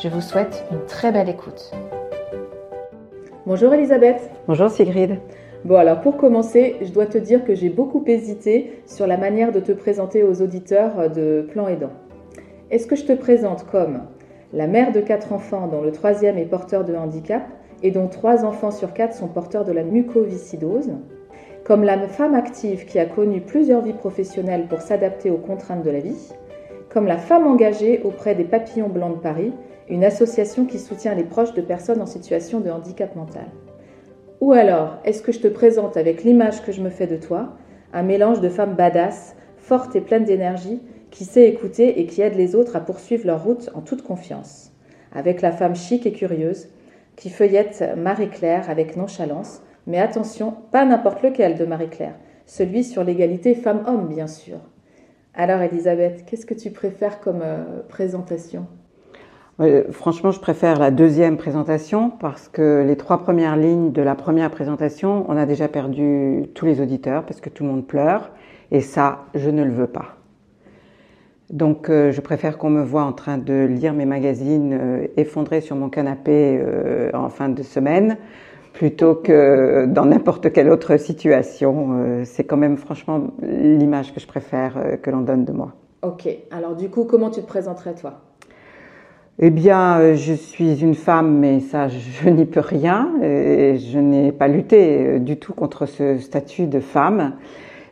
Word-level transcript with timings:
Je 0.00 0.08
vous 0.08 0.20
souhaite 0.20 0.64
une 0.70 0.84
très 0.86 1.12
belle 1.12 1.28
écoute. 1.28 1.70
Bonjour 3.46 3.74
Elisabeth. 3.74 4.30
Bonjour 4.48 4.70
Sigrid. 4.70 5.18
Bon 5.64 5.76
alors 5.76 6.00
pour 6.00 6.16
commencer, 6.16 6.76
je 6.80 6.90
dois 6.90 7.06
te 7.06 7.18
dire 7.18 7.44
que 7.44 7.54
j'ai 7.54 7.68
beaucoup 7.68 8.02
hésité 8.06 8.82
sur 8.86 9.06
la 9.06 9.18
manière 9.18 9.52
de 9.52 9.60
te 9.60 9.72
présenter 9.72 10.22
aux 10.22 10.40
auditeurs 10.40 11.10
de 11.10 11.46
Plan 11.50 11.68
Aidant. 11.68 11.92
Est-ce 12.70 12.86
que 12.86 12.96
je 12.96 13.04
te 13.04 13.12
présente 13.12 13.66
comme 13.66 14.04
la 14.52 14.66
mère 14.66 14.92
de 14.92 15.00
quatre 15.00 15.32
enfants 15.32 15.68
dont 15.68 15.82
le 15.82 15.92
troisième 15.92 16.38
est 16.38 16.46
porteur 16.46 16.84
de 16.84 16.94
handicap 16.94 17.42
et 17.82 17.90
dont 17.90 18.08
trois 18.08 18.44
enfants 18.44 18.70
sur 18.70 18.94
quatre 18.94 19.14
sont 19.14 19.28
porteurs 19.28 19.64
de 19.64 19.72
la 19.72 19.82
mucoviscidose 19.82 20.92
comme 21.64 21.84
la 21.84 22.08
femme 22.08 22.34
active 22.34 22.86
qui 22.86 22.98
a 22.98 23.06
connu 23.06 23.40
plusieurs 23.40 23.82
vies 23.82 23.92
professionnelles 23.92 24.66
pour 24.68 24.80
s'adapter 24.80 25.30
aux 25.30 25.36
contraintes 25.36 25.84
de 25.84 25.90
la 25.90 26.00
vie, 26.00 26.32
comme 26.88 27.06
la 27.06 27.18
femme 27.18 27.46
engagée 27.46 28.00
auprès 28.02 28.34
des 28.34 28.44
Papillons 28.44 28.88
Blancs 28.88 29.16
de 29.16 29.20
Paris, 29.20 29.52
une 29.88 30.04
association 30.04 30.64
qui 30.64 30.78
soutient 30.78 31.14
les 31.14 31.24
proches 31.24 31.54
de 31.54 31.60
personnes 31.60 32.00
en 32.00 32.06
situation 32.06 32.60
de 32.60 32.70
handicap 32.70 33.14
mental. 33.16 33.46
Ou 34.40 34.52
alors, 34.52 34.98
est-ce 35.04 35.22
que 35.22 35.32
je 35.32 35.40
te 35.40 35.48
présente 35.48 35.96
avec 35.96 36.24
l'image 36.24 36.62
que 36.62 36.72
je 36.72 36.82
me 36.82 36.90
fais 36.90 37.06
de 37.06 37.16
toi, 37.16 37.56
un 37.92 38.02
mélange 38.02 38.40
de 38.40 38.48
femme 38.48 38.74
badass, 38.74 39.36
forte 39.56 39.94
et 39.94 40.00
pleine 40.00 40.24
d'énergie, 40.24 40.80
qui 41.10 41.24
sait 41.24 41.48
écouter 41.48 42.00
et 42.00 42.06
qui 42.06 42.22
aide 42.22 42.34
les 42.34 42.54
autres 42.54 42.74
à 42.74 42.80
poursuivre 42.80 43.26
leur 43.26 43.44
route 43.44 43.70
en 43.74 43.82
toute 43.82 44.02
confiance, 44.02 44.72
avec 45.12 45.42
la 45.42 45.52
femme 45.52 45.76
chic 45.76 46.06
et 46.06 46.12
curieuse, 46.12 46.68
qui 47.16 47.30
feuillette 47.30 47.84
Marie-Claire 47.96 48.70
avec 48.70 48.96
nonchalance, 48.96 49.62
mais 49.86 49.98
attention, 49.98 50.54
pas 50.70 50.84
n'importe 50.84 51.22
lequel 51.22 51.56
de 51.56 51.64
Marie-Claire, 51.64 52.14
celui 52.46 52.82
sur 52.82 53.04
l'égalité 53.04 53.54
femmes-hommes, 53.54 54.08
bien 54.08 54.26
sûr. 54.26 54.58
Alors, 55.34 55.60
Elisabeth, 55.60 56.24
qu'est-ce 56.26 56.46
que 56.46 56.54
tu 56.54 56.70
préfères 56.70 57.20
comme 57.20 57.42
euh, 57.42 57.82
présentation? 57.88 58.66
Franchement, 59.90 60.32
je 60.32 60.40
préfère 60.40 60.78
la 60.78 60.90
deuxième 60.90 61.36
présentation 61.36 62.10
parce 62.10 62.48
que 62.48 62.84
les 62.86 62.96
trois 62.96 63.18
premières 63.18 63.56
lignes 63.56 63.92
de 63.92 64.02
la 64.02 64.14
première 64.14 64.50
présentation, 64.50 65.24
on 65.28 65.36
a 65.36 65.46
déjà 65.46 65.68
perdu 65.68 66.44
tous 66.54 66.66
les 66.66 66.80
auditeurs 66.80 67.24
parce 67.24 67.40
que 67.40 67.48
tout 67.48 67.62
le 67.62 67.70
monde 67.70 67.86
pleure 67.86 68.30
et 68.70 68.80
ça, 68.80 69.24
je 69.34 69.50
ne 69.50 69.62
le 69.62 69.70
veux 69.70 69.86
pas. 69.86 70.16
Donc, 71.50 71.90
euh, 71.90 72.10
je 72.10 72.20
préfère 72.22 72.56
qu'on 72.56 72.70
me 72.70 72.82
voit 72.82 73.04
en 73.04 73.12
train 73.12 73.36
de 73.36 73.66
lire 73.66 73.92
mes 73.92 74.06
magazines 74.06 74.72
euh, 74.72 75.06
effondrés 75.16 75.60
sur 75.60 75.76
mon 75.76 75.90
canapé 75.90 76.60
en 77.12 77.28
fin 77.28 77.50
de 77.50 77.62
semaine 77.62 78.16
plutôt 78.72 79.14
que 79.14 79.86
dans 79.86 80.06
n'importe 80.06 80.52
quelle 80.52 80.70
autre 80.70 80.96
situation. 80.96 81.90
Euh, 81.92 82.24
c'est 82.24 82.44
quand 82.44 82.56
même 82.56 82.76
franchement 82.76 83.28
l'image 83.42 84.14
que 84.14 84.20
je 84.20 84.26
préfère 84.26 84.76
euh, 84.76 84.96
que 84.96 85.10
l'on 85.10 85.20
donne 85.20 85.44
de 85.44 85.52
moi. 85.52 85.72
Ok, 86.02 86.28
alors 86.50 86.74
du 86.74 86.88
coup, 86.88 87.04
comment 87.04 87.30
tu 87.30 87.40
te 87.40 87.46
présenterais 87.46 87.94
toi? 87.94 88.20
Eh 89.44 89.50
bien, 89.50 89.98
euh, 89.98 90.14
je 90.14 90.34
suis 90.34 90.82
une 90.82 90.94
femme, 90.94 91.38
mais 91.38 91.58
ça, 91.58 91.88
je 91.88 92.28
n'y 92.28 92.44
peux 92.44 92.60
rien. 92.60 93.10
Et 93.20 93.76
je 93.76 93.98
n'ai 93.98 94.30
pas 94.30 94.46
lutté 94.46 95.18
du 95.18 95.36
tout 95.36 95.52
contre 95.52 95.86
ce 95.86 96.18
statut 96.18 96.68
de 96.68 96.78
femme. 96.78 97.32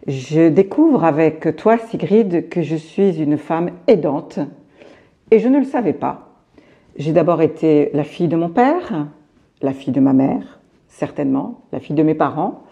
Je 0.07 0.49
découvre 0.49 1.05
avec 1.05 1.57
toi, 1.57 1.77
Sigrid, 1.77 2.49
que 2.49 2.63
je 2.63 2.77
suis 2.77 3.21
une 3.21 3.37
femme 3.37 3.71
aidante. 3.89 4.39
Et 5.33 5.41
je 5.41 5.49
ne 5.49 5.59
le 5.59 5.65
savais 5.65 5.93
pas. 5.93 6.29
J'ai 6.97 7.13
d'abord 7.13 7.43
été 7.43 7.91
la 7.95 8.05
fille 8.05 8.29
de 8.29 8.37
mon 8.37 8.49
père, 8.49 9.09
la 9.61 9.73
fille 9.73 9.93
de 9.93 10.01
ma 10.01 10.13
mère, 10.13 10.61
certainement, 10.87 11.63
la 11.73 11.81
fille 11.81 11.97
de 11.97 12.05
mes 12.05 12.15
parents. 12.15 12.63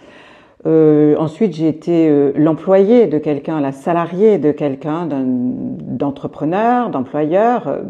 Euh, 0.66 1.16
ensuite, 1.18 1.52
j'ai 1.54 1.66
été 1.66 2.08
euh, 2.08 2.30
l'employé 2.36 3.08
de 3.08 3.18
quelqu'un, 3.18 3.60
la 3.60 3.72
salariée 3.72 4.38
de 4.38 4.52
quelqu'un, 4.52 5.08
d'entrepreneur, 5.08 6.90
d'employeur, 6.90 7.66
euh, 7.66 7.82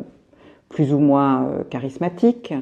plus 0.68 0.92
ou 0.92 0.98
moins 0.98 1.48
charismatique, 1.70 2.54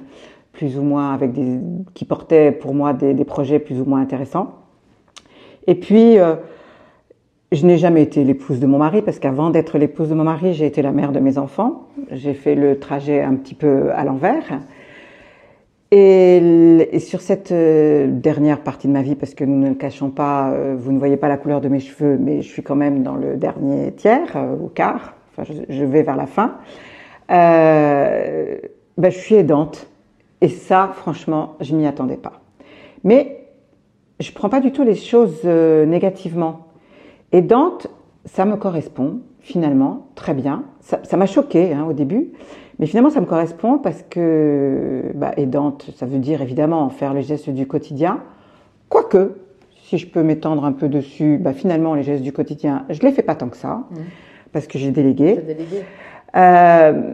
plus 0.53 0.78
ou 0.78 0.83
moins 0.83 1.12
avec 1.12 1.33
des, 1.33 1.59
qui 1.94 2.05
portait 2.05 2.53
pour 2.53 2.75
moi 2.75 2.93
des, 2.93 3.25
projets 3.25 3.59
plus 3.59 3.81
ou 3.81 3.84
moins 3.84 4.00
intéressants. 4.00 4.55
Et 5.67 5.75
puis, 5.75 6.16
je 7.53 7.66
n'ai 7.66 7.78
jamais 7.78 8.03
été 8.03 8.25
l'épouse 8.25 8.61
de 8.61 8.66
mon 8.66 8.78
mari 8.78 9.03
parce 9.03 9.19
qu'avant 9.19 9.50
d'être 9.50 9.78
l'épouse 9.78 10.09
de 10.09 10.15
mon 10.15 10.25
mari, 10.25 10.55
j'ai 10.55 10.66
été 10.66 10.83
la 10.83 10.93
mère 10.93 11.12
de 11.12 11.19
mes 11.19 11.39
enfants. 11.39 11.89
J'ai 12.11 12.34
fait 12.34 12.55
le 12.55 12.78
trajet 12.78 13.22
un 13.22 13.34
petit 13.34 13.55
peu 13.55 13.91
à 13.93 14.05
l'envers. 14.05 14.61
Et, 15.93 16.99
sur 16.99 17.21
cette 17.21 17.53
euh, 17.53 18.09
dernière 18.09 18.61
partie 18.61 18.89
de 18.89 18.93
ma 18.93 19.03
vie, 19.03 19.15
parce 19.15 19.34
que 19.34 19.45
nous 19.45 19.56
ne 19.56 19.69
le 19.69 19.75
cachons 19.77 20.11
pas, 20.11 20.50
euh, 20.50 20.75
vous 20.77 20.91
ne 20.91 20.99
voyez 20.99 21.16
pas 21.16 21.28
la 21.28 21.37
couleur 21.37 21.61
de 21.61 21.69
mes 21.69 21.78
cheveux, 21.78 22.19
mais 22.19 22.43
je 22.43 22.49
suis 22.49 22.62
quand 22.62 22.75
même 22.75 23.03
dans 23.03 23.15
le 23.15 23.37
dernier 23.37 23.93
tiers, 23.93 24.37
euh, 24.37 24.56
au 24.56 24.69
quart, 24.69 25.15
enfin 25.31 25.50
je, 25.69 25.84
vais 25.84 26.03
vers 26.03 26.16
la 26.16 26.27
fin, 26.27 26.56
ben, 27.28 29.10
je 29.10 29.19
suis 29.19 29.34
aidante. 29.34 29.87
Et 30.41 30.48
ça, 30.48 30.91
franchement, 30.94 31.54
je 31.60 31.75
m'y 31.75 31.87
attendais 31.87 32.16
pas. 32.16 32.41
Mais 33.04 33.48
je 34.20 34.32
prends 34.32 34.48
pas 34.48 34.60
du 34.60 34.72
tout 34.72 34.82
les 34.82 34.94
choses 34.94 35.44
négativement. 35.44 36.66
Aidante, 37.32 37.88
ça 38.25 38.44
me 38.44 38.56
correspond 38.56 39.20
finalement 39.41 40.09
très 40.15 40.34
bien. 40.34 40.65
Ça 40.81 41.16
m'a 41.16 41.26
choqué 41.26 41.72
hein, 41.72 41.86
au 41.88 41.92
début. 41.92 42.32
Mais 42.78 42.86
finalement, 42.86 43.10
ça 43.10 43.20
me 43.20 43.26
correspond 43.26 43.78
parce 43.78 44.03
que 44.03 45.12
bah, 45.15 45.32
aidante, 45.36 45.91
ça 45.97 46.04
veut 46.04 46.19
dire 46.19 46.42
évidemment 46.42 46.88
faire 46.91 47.15
les 47.15 47.22
gestes 47.22 47.48
du 47.48 47.66
quotidien. 47.66 48.20
Quoique, 48.88 49.36
si 49.84 49.98
je 49.98 50.06
peux 50.06 50.22
m'étendre 50.22 50.65
un 50.65 50.72
peu 50.72 50.88
dessus, 50.88 51.38
bah, 51.38 51.53
finalement, 51.53 51.94
les 51.94 52.03
gestes 52.03 52.22
du 52.22 52.32
quotidien, 52.32 52.84
je 52.91 53.00
les 53.00 53.12
fais 53.12 53.22
pas 53.22 53.34
tant 53.34 53.48
que 53.48 53.56
ça, 53.56 53.84
mmh. 53.91 53.97
parce 54.53 54.66
que 54.66 54.78
j'ai 54.78 54.91
délégué. 54.91 55.36
délégué. 55.36 55.84
Euh, 56.36 57.12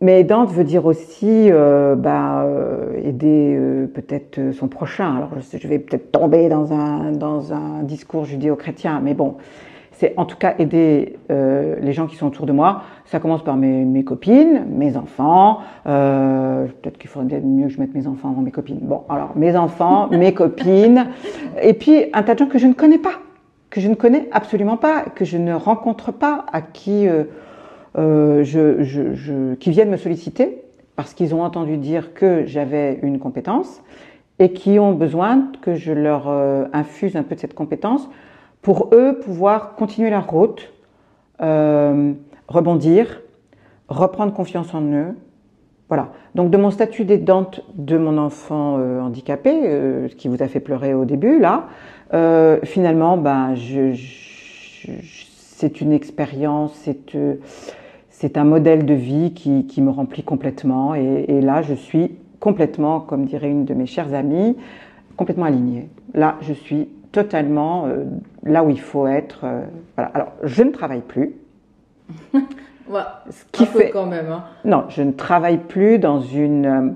mais 0.00 0.20
aidante 0.20 0.50
veut 0.50 0.64
dire 0.64 0.84
aussi 0.84 1.50
euh, 1.50 1.94
bah, 1.94 2.42
euh, 2.44 3.00
aider 3.02 3.54
euh, 3.56 3.86
peut-être 3.86 4.52
son 4.52 4.68
prochain. 4.68 5.16
Alors 5.16 5.30
je, 5.36 5.58
je 5.58 5.68
vais 5.68 5.78
peut-être 5.78 6.12
tomber 6.12 6.48
dans 6.48 6.72
un, 6.72 7.12
dans 7.12 7.52
un 7.52 7.82
discours 7.82 8.24
judéo-chrétien, 8.24 9.00
mais 9.02 9.14
bon, 9.14 9.36
c'est 9.92 10.14
en 10.16 10.24
tout 10.24 10.36
cas 10.36 10.54
aider 10.58 11.16
euh, 11.30 11.76
les 11.80 11.92
gens 11.92 12.06
qui 12.06 12.16
sont 12.16 12.26
autour 12.26 12.46
de 12.46 12.52
moi. 12.52 12.82
Ça 13.06 13.20
commence 13.20 13.44
par 13.44 13.56
mes, 13.56 13.84
mes 13.84 14.04
copines, 14.04 14.66
mes 14.70 14.96
enfants. 14.96 15.60
Euh, 15.86 16.66
Peut-être 16.82 16.98
qu'il 16.98 17.08
faudrait 17.08 17.40
mieux 17.40 17.68
que 17.68 17.72
je 17.72 17.80
mette 17.80 17.94
mes 17.94 18.06
enfants 18.06 18.30
avant 18.30 18.42
mes 18.42 18.50
copines. 18.50 18.80
Bon, 18.82 19.02
alors 19.08 19.32
mes 19.36 19.56
enfants, 19.56 20.08
mes 20.10 20.34
copines, 20.34 21.06
et 21.62 21.74
puis 21.74 22.06
un 22.12 22.22
tas 22.22 22.34
de 22.34 22.40
gens 22.40 22.46
que 22.46 22.58
je 22.58 22.66
ne 22.66 22.74
connais 22.74 22.98
pas, 22.98 23.20
que 23.70 23.80
je 23.80 23.88
ne 23.88 23.94
connais 23.94 24.28
absolument 24.32 24.76
pas, 24.76 25.02
que 25.14 25.24
je 25.24 25.38
ne 25.38 25.54
rencontre 25.54 26.12
pas, 26.12 26.44
à 26.52 26.60
qui 26.60 27.06
euh, 27.06 27.12
euh 27.12 27.24
je, 27.96 28.82
je, 28.82 29.14
je, 29.14 29.54
qui 29.54 29.70
viennent 29.70 29.90
me 29.90 29.96
solliciter 29.96 30.62
parce 30.96 31.14
qu'ils 31.14 31.34
ont 31.34 31.42
entendu 31.42 31.76
dire 31.76 32.14
que 32.14 32.46
j'avais 32.46 32.98
une 33.02 33.18
compétence 33.18 33.82
et 34.38 34.52
qui 34.52 34.78
ont 34.78 34.92
besoin 34.92 35.50
que 35.62 35.74
je 35.74 35.92
leur 35.92 36.28
euh, 36.28 36.64
infuse 36.72 37.16
un 37.16 37.22
peu 37.22 37.34
de 37.34 37.40
cette 37.40 37.54
compétence 37.54 38.08
pour 38.62 38.90
eux 38.92 39.18
pouvoir 39.18 39.74
continuer 39.74 40.10
leur 40.10 40.28
route, 40.28 40.72
euh, 41.40 42.12
rebondir, 42.48 43.20
reprendre 43.88 44.32
confiance 44.32 44.74
en 44.74 44.82
eux. 44.82 45.14
Voilà. 45.88 46.12
Donc 46.34 46.50
de 46.50 46.56
mon 46.56 46.70
statut 46.70 47.04
d'aidante 47.04 47.60
de 47.74 47.98
mon 47.98 48.18
enfant 48.18 48.78
euh, 48.78 49.00
handicapé, 49.00 49.52
euh, 49.64 50.08
qui 50.08 50.28
vous 50.28 50.42
a 50.42 50.48
fait 50.48 50.60
pleurer 50.60 50.94
au 50.94 51.04
début, 51.04 51.38
là, 51.38 51.68
euh, 52.14 52.58
finalement, 52.64 53.16
ben, 53.16 53.54
je, 53.54 53.92
je, 53.92 54.92
c'est 55.02 55.80
une 55.80 55.92
expérience, 55.92 56.72
c'est 56.74 57.14
euh, 57.14 57.34
c'est 58.16 58.38
un 58.38 58.44
modèle 58.44 58.86
de 58.86 58.94
vie 58.94 59.34
qui, 59.34 59.66
qui 59.66 59.82
me 59.82 59.90
remplit 59.90 60.22
complètement. 60.22 60.94
Et, 60.94 61.24
et, 61.28 61.40
là, 61.40 61.62
je 61.62 61.74
suis 61.74 62.12
complètement, 62.38 63.00
comme 63.00 63.24
dirait 63.24 63.50
une 63.50 63.64
de 63.64 63.74
mes 63.74 63.86
chères 63.86 64.14
amies, 64.14 64.56
complètement 65.16 65.46
alignée. 65.46 65.88
Là, 66.14 66.36
je 66.40 66.52
suis 66.52 66.88
totalement 67.10 67.86
euh, 67.86 68.04
là 68.44 68.62
où 68.62 68.70
il 68.70 68.80
faut 68.80 69.08
être. 69.08 69.40
Euh, 69.42 69.64
voilà. 69.96 70.12
Alors, 70.14 70.28
je 70.44 70.62
ne 70.62 70.70
travaille 70.70 71.00
plus. 71.00 71.34
ouais, 72.34 73.00
ce 73.30 73.44
qui 73.50 73.66
fait 73.66 73.90
quand 73.90 74.06
même. 74.06 74.30
Hein. 74.30 74.44
Non, 74.64 74.84
je 74.90 75.02
ne 75.02 75.10
travaille 75.10 75.58
plus 75.58 75.98
dans 75.98 76.20
une 76.20 76.66
euh, 76.66 76.90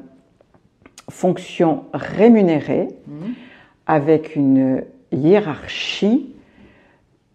fonction 1.11 1.85
rémunérée 1.93 2.88
mmh. 3.09 3.12
avec 3.88 4.37
une 4.37 4.85
hiérarchie 5.11 6.32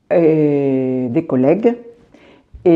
et 0.10 1.08
des 1.10 1.26
collègues 1.26 1.76
et, 2.66 2.72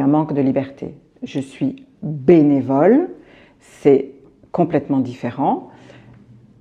un 0.00 0.06
manque 0.06 0.34
de 0.34 0.40
liberté. 0.42 0.94
Je 1.22 1.40
suis 1.40 1.86
bénévole, 2.02 3.08
c'est 3.60 4.10
complètement 4.52 5.00
différent. 5.00 5.70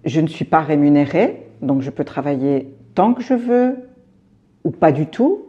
Je 0.06 0.22
ne 0.22 0.28
suis 0.28 0.46
pas 0.46 0.62
rémunérée, 0.62 1.48
donc 1.62 1.82
je 1.82 1.90
peux 1.90 2.06
travailler 2.06 2.74
tant 2.96 3.14
que 3.14 3.22
je 3.22 3.34
veux 3.34 3.90
ou 4.64 4.72
pas 4.72 4.92
du 4.92 5.08
tout. 5.08 5.42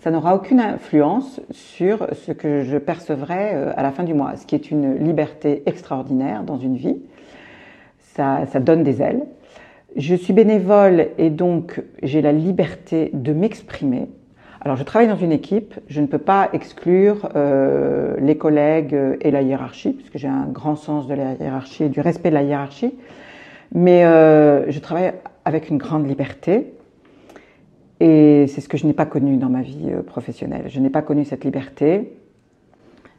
Ça 0.00 0.10
n'aura 0.10 0.34
aucune 0.36 0.60
influence 0.60 1.40
sur 1.50 2.06
ce 2.12 2.32
que 2.32 2.62
je 2.62 2.76
percevrai 2.78 3.54
euh, 3.54 3.72
à 3.76 3.82
la 3.82 3.90
fin 3.90 4.04
du 4.04 4.14
mois, 4.14 4.36
ce 4.36 4.46
qui 4.46 4.54
est 4.54 4.70
une 4.70 4.94
liberté 4.94 5.62
extraordinaire 5.66 6.44
dans 6.44 6.58
une 6.58 6.76
vie. 6.76 6.98
Ça, 7.98 8.46
ça 8.46 8.60
donne 8.60 8.84
des 8.84 9.02
ailes. 9.02 9.26
Je 9.96 10.14
suis 10.14 10.32
bénévole 10.32 11.08
et 11.18 11.30
donc 11.30 11.82
j'ai 12.02 12.20
la 12.20 12.32
liberté 12.32 13.10
de 13.14 13.32
m'exprimer. 13.32 14.08
Alors 14.60 14.76
je 14.76 14.82
travaille 14.82 15.08
dans 15.08 15.16
une 15.16 15.32
équipe, 15.32 15.74
je 15.88 16.00
ne 16.00 16.06
peux 16.06 16.18
pas 16.18 16.50
exclure 16.52 17.28
euh, 17.36 18.16
les 18.20 18.36
collègues 18.36 18.96
et 19.20 19.30
la 19.30 19.42
hiérarchie, 19.42 19.92
puisque 19.92 20.18
j'ai 20.18 20.28
un 20.28 20.46
grand 20.46 20.76
sens 20.76 21.06
de 21.06 21.14
la 21.14 21.34
hiérarchie 21.34 21.84
et 21.84 21.88
du 21.88 22.00
respect 22.00 22.30
de 22.30 22.34
la 22.34 22.42
hiérarchie, 22.42 22.94
mais 23.72 24.04
euh, 24.04 24.70
je 24.70 24.78
travaille 24.78 25.12
avec 25.44 25.70
une 25.70 25.78
grande 25.78 26.06
liberté 26.06 26.72
et 28.00 28.46
c'est 28.48 28.60
ce 28.60 28.68
que 28.68 28.76
je 28.76 28.86
n'ai 28.86 28.92
pas 28.92 29.06
connu 29.06 29.36
dans 29.36 29.48
ma 29.48 29.62
vie 29.62 29.88
euh, 29.90 30.02
professionnelle. 30.02 30.64
Je 30.68 30.80
n'ai 30.80 30.90
pas 30.90 31.02
connu 31.02 31.24
cette 31.24 31.44
liberté. 31.44 32.12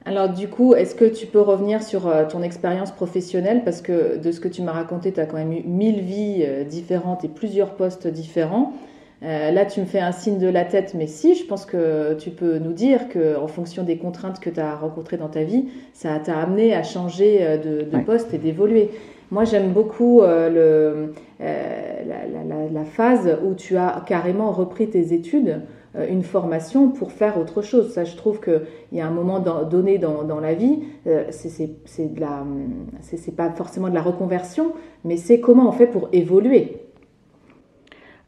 Alors 0.10 0.28
du 0.28 0.48
coup, 0.48 0.74
est-ce 0.74 0.96
que 0.96 1.06
tu 1.06 1.28
peux 1.28 1.40
revenir 1.40 1.84
sur 1.84 2.08
euh, 2.08 2.26
ton 2.28 2.42
expérience 2.42 2.90
professionnelle? 2.90 3.62
Parce 3.64 3.84
que 3.84 4.18
de 4.18 4.32
ce 4.32 4.40
que 4.40 4.48
tu 4.48 4.64
m'as 4.64 4.72
raconté, 4.72 5.14
tu 5.14 5.20
as 5.20 5.28
quand 5.28 5.38
même 5.38 5.54
eu 5.54 5.62
mille 5.62 6.00
vies 6.02 6.42
euh, 6.44 6.64
différentes 6.64 7.24
et 7.26 7.28
plusieurs 7.28 7.76
postes 7.76 8.08
différents. 8.08 8.74
Là, 9.22 9.66
tu 9.66 9.82
me 9.82 9.86
fais 9.86 10.00
un 10.00 10.12
signe 10.12 10.38
de 10.38 10.48
la 10.48 10.66
tête, 10.66 10.94
mais 10.98 11.08
si, 11.08 11.36
je 11.36 11.46
pense 11.46 11.66
que 11.66 12.14
tu 12.16 12.30
peux 12.30 12.58
nous 12.58 12.74
dire 12.74 13.10
que, 13.10 13.38
en 13.38 13.48
fonction 13.48 13.84
des 13.84 13.98
contraintes 13.98 14.40
que 14.40 14.50
tu 14.50 14.60
as 14.60 14.76
rencontrées 14.76 15.18
dans 15.18 15.28
ta 15.28 15.44
vie, 15.44 15.66
ça 15.94 16.18
t'a 16.20 16.38
amené 16.38 16.74
à 16.74 16.84
changer 16.84 17.60
de, 17.64 17.86
poste 18.06 18.34
et 18.34 18.38
d'évoluer. 18.38 18.92
Moi, 19.32 19.44
j'aime 19.44 19.74
beaucoup 19.74 20.22
le, 20.22 21.14
la, 21.40 22.70
la, 22.72 22.86
phase 22.86 23.38
où 23.46 23.56
tu 23.56 23.78
as 23.78 24.04
carrément 24.08 24.52
repris 24.52 24.90
tes 24.90 25.14
études 25.14 25.62
euh, 25.96 26.08
une 26.08 26.22
formation 26.22 26.90
pour 26.90 27.12
faire 27.12 27.40
autre 27.40 27.64
chose. 27.64 27.92
Ça, 27.92 28.04
je 28.04 28.16
trouve 28.16 28.40
qu'il 28.42 28.62
y 28.92 29.02
a 29.02 29.08
un 29.08 29.12
moment 29.12 29.40
donné 29.40 29.98
dans, 29.98 30.24
dans 30.24 30.40
la 30.40 30.54
vie, 30.54 30.84
euh, 31.08 31.26
c'est 31.32 33.36
pas 33.36 33.50
forcément 33.56 33.90
de 33.90 33.96
la 33.96 34.04
reconversion, 34.04 34.74
mais 35.04 35.18
c'est 35.18 35.40
comment 35.40 35.68
on 35.68 35.72
fait 35.72 35.88
pour 35.88 36.10
évoluer. 36.12 36.89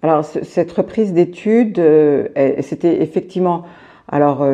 Alors, 0.04 0.26
cette 0.26 0.72
reprise 0.72 1.14
d'études, 1.14 1.80
euh, 1.80 2.28
c'était 2.62 3.02
effectivement, 3.02 3.64
alors, 4.08 4.46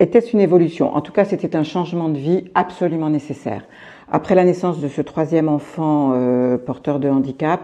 était-ce 0.00 0.32
une 0.32 0.40
évolution? 0.40 0.94
En 0.94 1.00
tout 1.00 1.12
cas, 1.12 1.24
c'était 1.24 1.54
un 1.54 1.62
changement 1.62 2.08
de 2.08 2.18
vie 2.18 2.44
absolument 2.54 3.10
nécessaire. 3.10 3.64
Après 4.10 4.34
la 4.34 4.44
naissance 4.44 4.80
de 4.80 4.88
ce 4.88 5.02
troisième 5.02 5.48
enfant 5.48 6.14
porteur 6.64 7.00
de 7.00 7.08
handicap, 7.08 7.60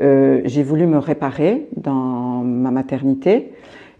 euh, 0.00 0.42
j'ai 0.44 0.62
voulu 0.62 0.86
me 0.86 0.98
réparer 0.98 1.68
dans 1.76 2.42
ma 2.44 2.70
maternité. 2.70 3.52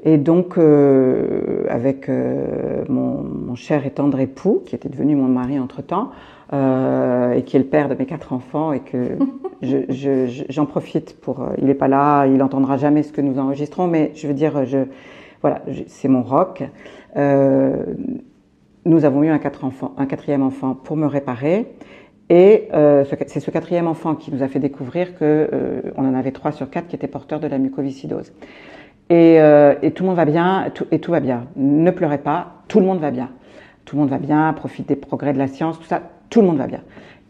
Et 0.05 0.19
donc, 0.19 0.59
euh, 0.59 1.65
avec 1.69 2.09
euh, 2.09 2.85
mon, 2.89 3.23
mon, 3.23 3.55
cher 3.55 3.87
et 3.87 3.91
tendre 3.91 4.21
époux, 4.21 4.63
qui 4.67 4.75
était 4.75 4.89
devenu 4.89 5.17
mon 5.17 5.27
mari 5.27 5.59
entre-temps, 5.59 6.11
euh, 6.53 7.33
et 7.33 7.43
qui 7.43 7.57
est 7.57 7.61
le 7.61 7.67
père 7.67 7.89
de 7.89 7.95
mes 7.95 8.07
quatre 8.07 8.33
enfants, 8.33 8.73
et 8.73 8.81
que 8.81 8.97
j'en 9.63 9.83
je, 9.89 10.45
je, 10.49 10.61
profite 10.63 11.21
pour... 11.21 11.47
il 11.59 11.67
n'est 11.67 11.75
pas 11.75 11.89
là, 11.89 12.27
il 12.27 12.37
n'entendra 12.37 12.77
jamais 12.77 13.03
ce 13.03 13.13
que 13.13 13.21
nous 13.21 13.39
enregistrons, 13.39 13.87
mais 13.87 14.13
je 14.15 14.27
veux 14.27 14.35
dire, 14.35 14.65
je, 14.65 14.79
voilà, 15.43 15.63
c'est 15.87 16.09
mon 16.09 16.23
rock. 16.23 16.63
nous 17.17 19.05
avons 19.05 19.23
eu 19.23 19.29
un, 19.29 19.39
quatrième 19.39 20.43
enfant 20.43 20.75
pour 20.75 20.97
me 20.97 21.07
réparer. 21.07 21.67
Et 22.29 22.69
euh, 22.75 23.05
c'est 23.27 23.41
ce 23.41 23.51
quatrième 23.51 23.87
enfant 23.87 24.17
qui 24.17 24.33
nous 24.33 24.43
a 24.43 24.49
fait 24.49 24.59
découvrir 24.59 25.17
que 25.17 25.49
euh, 25.53 25.81
on 25.97 26.09
en 26.09 26.15
avait 26.15 26.33
trois 26.33 26.51
sur 26.51 26.71
quatre 26.71 26.89
qui 26.89 26.97
étaient 26.97 27.07
porteurs 27.07 27.39
de 27.39 27.47
la 27.47 27.59
mucoviscidose. 27.59 28.33
Et, 29.09 29.41
euh, 29.41 29.75
tout 29.95 30.03
le 30.03 30.09
monde 30.09 30.17
va 30.17 30.25
bien, 30.25 30.73
et 30.91 30.99
tout 30.99 31.13
va 31.13 31.21
bien. 31.21 31.47
Ne 31.55 31.91
pleurez 31.93 32.19
pas, 32.19 32.63
tout 32.67 32.81
le 32.81 32.87
monde 32.87 32.99
va 32.99 33.13
bien. 33.13 33.31
Tout 33.85 33.95
le 33.95 34.01
monde 34.01 34.11
va 34.11 34.19
bien, 34.19 34.53
profite 34.53 34.89
des 34.89 34.97
progrès 34.97 35.33
de 35.33 35.39
la 35.39 35.47
science, 35.47 35.79
tout 35.79 35.87
ça, 35.87 36.03
tout 36.29 36.41
le 36.41 36.49
monde 36.49 36.59
va 36.59 36.67
bien. 36.67 36.81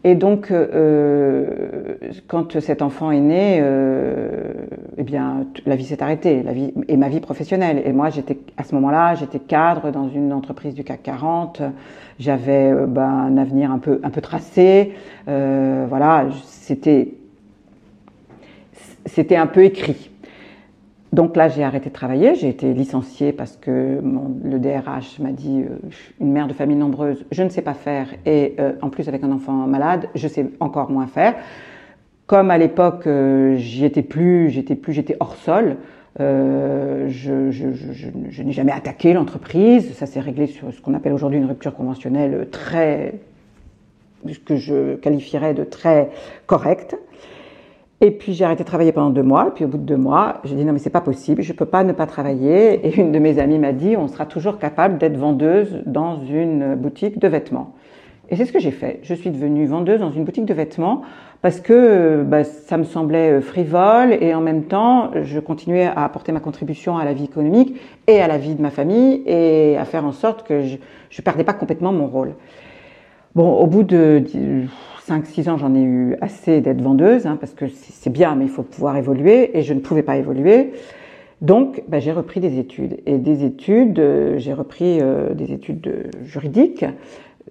Et 0.03 0.15
donc, 0.15 0.51
euh, 0.51 1.95
quand 2.27 2.59
cet 2.59 2.81
enfant 2.81 3.11
est 3.11 3.19
né, 3.19 3.59
euh, 3.61 4.53
eh 4.97 5.03
bien, 5.03 5.45
la 5.65 5.75
vie 5.75 5.85
s'est 5.85 6.01
arrêtée, 6.01 6.43
la 6.43 6.53
vie 6.53 6.73
et 6.87 6.97
ma 6.97 7.09
vie 7.09 7.19
professionnelle. 7.19 7.81
Et 7.83 7.91
moi, 7.91 8.09
j'étais 8.09 8.37
à 8.57 8.63
ce 8.63 8.75
moment-là, 8.75 9.15
j'étais 9.15 9.39
cadre 9.39 9.91
dans 9.91 10.07
une 10.07 10.31
entreprise 10.33 10.75
du 10.75 10.83
CAC 10.83 11.03
40. 11.03 11.61
J'avais 12.19 12.71
euh, 12.71 12.85
ben, 12.85 13.01
un 13.01 13.37
avenir 13.37 13.71
un 13.71 13.79
peu 13.79 13.99
un 14.03 14.09
peu 14.09 14.21
tracé. 14.21 14.93
Euh, 15.27 15.85
voilà, 15.89 16.27
c'était 16.45 17.13
c'était 19.05 19.35
un 19.35 19.47
peu 19.47 19.63
écrit. 19.63 20.11
Donc 21.17 21.35
là, 21.35 21.49
j'ai 21.49 21.63
arrêté 21.63 21.89
de 21.89 21.95
travailler, 21.95 22.35
j'ai 22.35 22.47
été 22.47 22.75
licenciée 22.75 23.31
parce 23.31 23.57
que 23.57 23.99
le 24.43 24.59
DRH 24.59 25.17
m'a 25.17 25.31
dit 25.31 25.63
euh, 25.63 25.89
une 26.21 26.31
mère 26.31 26.45
de 26.45 26.53
famille 26.53 26.77
nombreuse, 26.77 27.25
je 27.31 27.41
ne 27.41 27.49
sais 27.49 27.63
pas 27.63 27.73
faire 27.73 28.07
et 28.27 28.53
euh, 28.59 28.73
en 28.83 28.91
plus 28.91 29.09
avec 29.09 29.23
un 29.23 29.31
enfant 29.31 29.65
malade, 29.65 30.09
je 30.13 30.27
sais 30.27 30.45
encore 30.59 30.91
moins 30.91 31.07
faire. 31.07 31.33
Comme 32.27 32.51
à 32.51 32.59
l'époque, 32.59 33.07
euh, 33.07 33.55
j'y 33.55 33.83
étais 33.83 34.03
plus, 34.03 34.51
j'étais 34.51 34.75
plus, 34.75 34.93
j'étais 34.93 35.17
hors 35.19 35.35
sol. 35.37 35.77
je, 36.19 37.07
je, 37.09 38.41
n'ai 38.43 38.51
jamais 38.51 38.71
attaqué 38.71 39.13
l'entreprise. 39.13 39.91
Ça 39.95 40.05
s'est 40.05 40.19
réglé 40.19 40.45
sur 40.45 40.71
ce 40.71 40.79
qu'on 40.81 40.93
appelle 40.93 41.13
aujourd'hui 41.13 41.39
une 41.39 41.47
rupture 41.47 41.73
conventionnelle 41.73 42.47
très, 42.51 43.15
que 44.45 44.55
je 44.55 44.93
qualifierais 44.97 45.55
de 45.55 45.63
très 45.63 46.11
correcte. 46.45 46.95
Et 47.99 48.11
puis 48.11 48.33
j'ai 48.33 48.45
arrêté 48.45 48.63
de 48.63 48.67
travailler 48.67 48.91
pendant 48.91 49.09
deux 49.09 49.23
mois. 49.23 49.53
Puis 49.55 49.65
au 49.65 49.67
bout 49.67 49.77
de 49.77 49.83
deux 49.83 49.97
mois, 49.97 50.39
j'ai 50.43 50.55
dit 50.55 50.65
non 50.65 50.73
mais 50.73 50.79
c'est 50.79 50.89
pas 50.89 51.01
possible, 51.01 51.41
je 51.41 51.53
peux 51.53 51.65
pas 51.65 51.83
ne 51.83 51.93
pas 51.93 52.05
travailler. 52.05 52.85
Et 52.87 52.95
une 52.99 53.11
de 53.11 53.19
mes 53.19 53.39
amies 53.39 53.59
m'a 53.59 53.73
dit 53.73 53.97
on 53.97 54.07
sera 54.07 54.25
toujours 54.25 54.59
capable 54.59 54.97
d'être 54.97 55.17
vendeuse 55.17 55.81
dans 55.85 56.21
une 56.23 56.75
boutique 56.75 57.19
de 57.19 57.27
vêtements. 57.27 57.73
Et 58.29 58.35
c'est 58.35 58.45
ce 58.45 58.51
que 58.51 58.59
j'ai 58.59 58.71
fait. 58.71 58.99
Je 59.03 59.13
suis 59.13 59.31
devenue 59.31 59.65
vendeuse 59.65 60.01
dans 60.01 60.11
une 60.11 60.25
boutique 60.25 60.45
de 60.45 60.53
vêtements 60.53 61.01
parce 61.41 61.59
que 61.59 62.23
bah, 62.23 62.43
ça 62.43 62.77
me 62.77 62.83
semblait 62.83 63.31
euh, 63.31 63.41
frivole 63.41 64.17
et 64.21 64.33
en 64.35 64.41
même 64.41 64.63
temps 64.63 65.11
je 65.23 65.39
continuais 65.39 65.85
à 65.85 66.03
apporter 66.03 66.31
ma 66.31 66.39
contribution 66.39 66.97
à 66.97 67.05
la 67.05 67.13
vie 67.13 67.23
économique 67.23 67.79
et 68.07 68.21
à 68.21 68.27
la 68.27 68.37
vie 68.37 68.55
de 68.55 68.61
ma 68.61 68.69
famille 68.69 69.23
et 69.25 69.77
à 69.77 69.85
faire 69.85 70.03
en 70.03 70.11
sorte 70.11 70.45
que 70.45 70.61
je 70.61 70.75
ne 70.75 71.23
perdais 71.23 71.43
pas 71.43 71.53
complètement 71.53 71.93
mon 71.93 72.07
rôle. 72.07 72.33
Bon, 73.33 73.53
au 73.53 73.67
bout 73.67 73.83
de 73.83 74.23
5-6 75.07 75.49
ans, 75.49 75.57
j'en 75.57 75.73
ai 75.73 75.81
eu 75.81 76.15
assez 76.21 76.59
d'être 76.59 76.81
vendeuse, 76.81 77.27
hein, 77.27 77.37
parce 77.39 77.53
que 77.53 77.65
c'est 77.67 78.09
bien, 78.09 78.35
mais 78.35 78.45
il 78.45 78.49
faut 78.49 78.63
pouvoir 78.63 78.97
évoluer, 78.97 79.57
et 79.57 79.61
je 79.61 79.73
ne 79.73 79.79
pouvais 79.79 80.03
pas 80.03 80.17
évoluer. 80.17 80.71
Donc, 81.41 81.83
bah, 81.87 81.99
j'ai 81.99 82.11
repris 82.11 82.39
des 82.39 82.59
études. 82.59 82.99
Et 83.05 83.17
des 83.17 83.45
études, 83.45 83.99
euh, 83.99 84.37
j'ai 84.37 84.53
repris 84.53 84.99
euh, 84.99 85.33
des 85.33 85.53
études 85.53 86.09
juridiques, 86.23 86.85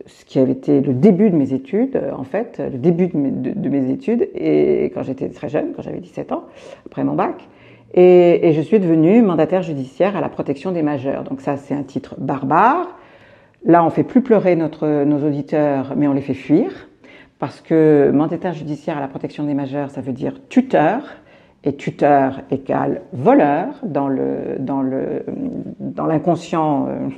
ce 0.07 0.25
qui 0.25 0.39
avait 0.39 0.53
été 0.53 0.81
le 0.81 0.93
début 0.93 1.31
de 1.31 1.37
mes 1.37 1.55
études, 1.55 1.97
euh, 1.97 2.13
en 2.13 2.25
fait, 2.25 2.61
le 2.61 2.79
début 2.79 3.07
de 3.07 3.17
mes, 3.17 3.31
de, 3.31 3.69
mes 3.69 3.91
études, 3.91 4.29
et 4.35 4.91
quand 4.95 5.03
j'étais 5.03 5.29
très 5.29 5.49
jeune, 5.49 5.73
quand 5.75 5.83
j'avais 5.83 6.01
17 6.01 6.33
ans, 6.33 6.45
après 6.85 7.05
mon 7.05 7.15
bac. 7.15 7.49
Et, 7.95 8.49
et, 8.49 8.53
je 8.53 8.61
suis 8.61 8.81
devenue 8.81 9.23
mandataire 9.23 9.63
judiciaire 9.63 10.17
à 10.17 10.21
la 10.21 10.29
protection 10.29 10.73
des 10.73 10.83
majeurs. 10.83 11.23
Donc 11.23 11.41
ça, 11.41 11.57
c'est 11.57 11.73
un 11.73 11.85
titre 11.85 12.17
barbare. 12.19 12.99
Là, 13.65 13.85
on 13.85 13.91
fait 13.91 14.03
plus 14.03 14.21
pleurer 14.21 14.57
notre, 14.57 15.05
nos 15.05 15.27
auditeurs, 15.27 15.95
mais 15.97 16.07
on 16.09 16.13
les 16.13 16.21
fait 16.21 16.35
fuir 16.35 16.89
parce 17.39 17.61
que 17.61 18.11
mandataire 18.13 18.55
judiciaire 18.55 18.99
à 18.99 19.01
la 19.01 19.09
protection 19.09 19.45
des 19.45 19.55
majeurs, 19.55 19.91
ça 19.91 20.01
veut 20.01 20.13
dire 20.13 20.35
tuteur, 20.49 21.03
et 21.67 21.75
tuteur 21.75 22.43
égale 22.51 23.03
voleur 23.13 23.75
dans 23.83 24.09
le 24.09 24.57
dans 24.59 24.83
le 24.83 25.25
dans 25.81 26.07
l'inconscient 26.07 26.87
euh, 26.87 27.09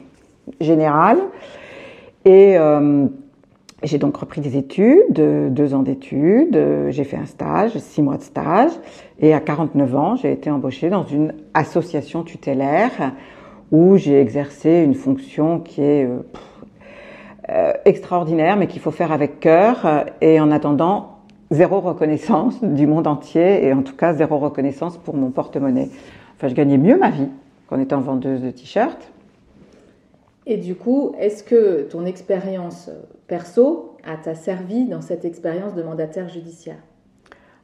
général. 0.60 1.18
Et 2.24 2.58
euh, 2.58 3.06
j'ai 3.82 3.98
donc 3.98 4.16
repris 4.16 4.40
des 4.40 4.56
études, 4.56 5.12
deux 5.52 5.74
ans 5.74 5.82
d'études, 5.82 6.58
j'ai 6.88 7.04
fait 7.04 7.16
un 7.16 7.26
stage, 7.26 7.78
six 7.78 8.02
mois 8.02 8.16
de 8.16 8.22
stage, 8.22 8.72
et 9.20 9.34
à 9.34 9.40
49 9.40 9.96
ans, 9.96 10.16
j'ai 10.16 10.32
été 10.32 10.50
embauchée 10.50 10.90
dans 10.90 11.04
une 11.04 11.32
association 11.54 12.24
tutélaire 12.24 13.12
où 13.70 13.96
j'ai 13.96 14.20
exercé 14.20 14.82
une 14.82 14.94
fonction 14.94 15.60
qui 15.60 15.82
est 15.82 16.06
euh, 16.06 16.22
euh, 17.50 17.72
extraordinaire, 17.84 18.56
mais 18.56 18.66
qu'il 18.66 18.80
faut 18.80 18.90
faire 18.90 19.12
avec 19.12 19.40
cœur. 19.40 19.86
Euh, 19.86 20.04
et 20.20 20.40
en 20.40 20.50
attendant, 20.50 21.18
zéro 21.50 21.80
reconnaissance 21.80 22.62
du 22.62 22.86
monde 22.86 23.06
entier, 23.06 23.64
et 23.64 23.72
en 23.72 23.82
tout 23.82 23.96
cas 23.96 24.12
zéro 24.12 24.38
reconnaissance 24.38 24.96
pour 24.98 25.16
mon 25.16 25.30
porte-monnaie. 25.30 25.88
Enfin, 26.36 26.48
je 26.48 26.54
gagnais 26.54 26.78
mieux 26.78 26.98
ma 26.98 27.10
vie 27.10 27.28
qu'en 27.68 27.80
étant 27.80 28.00
vendeuse 28.00 28.42
de 28.42 28.50
t-shirts. 28.50 29.10
Et 30.46 30.56
du 30.56 30.74
coup, 30.74 31.12
est-ce 31.18 31.42
que 31.42 31.82
ton 31.90 32.06
expérience 32.06 32.90
perso 33.26 33.96
a 34.04 34.16
t'a 34.16 34.34
servi 34.34 34.86
dans 34.86 35.02
cette 35.02 35.24
expérience 35.24 35.74
de 35.74 35.82
mandataire 35.82 36.28
judiciaire? 36.28 36.78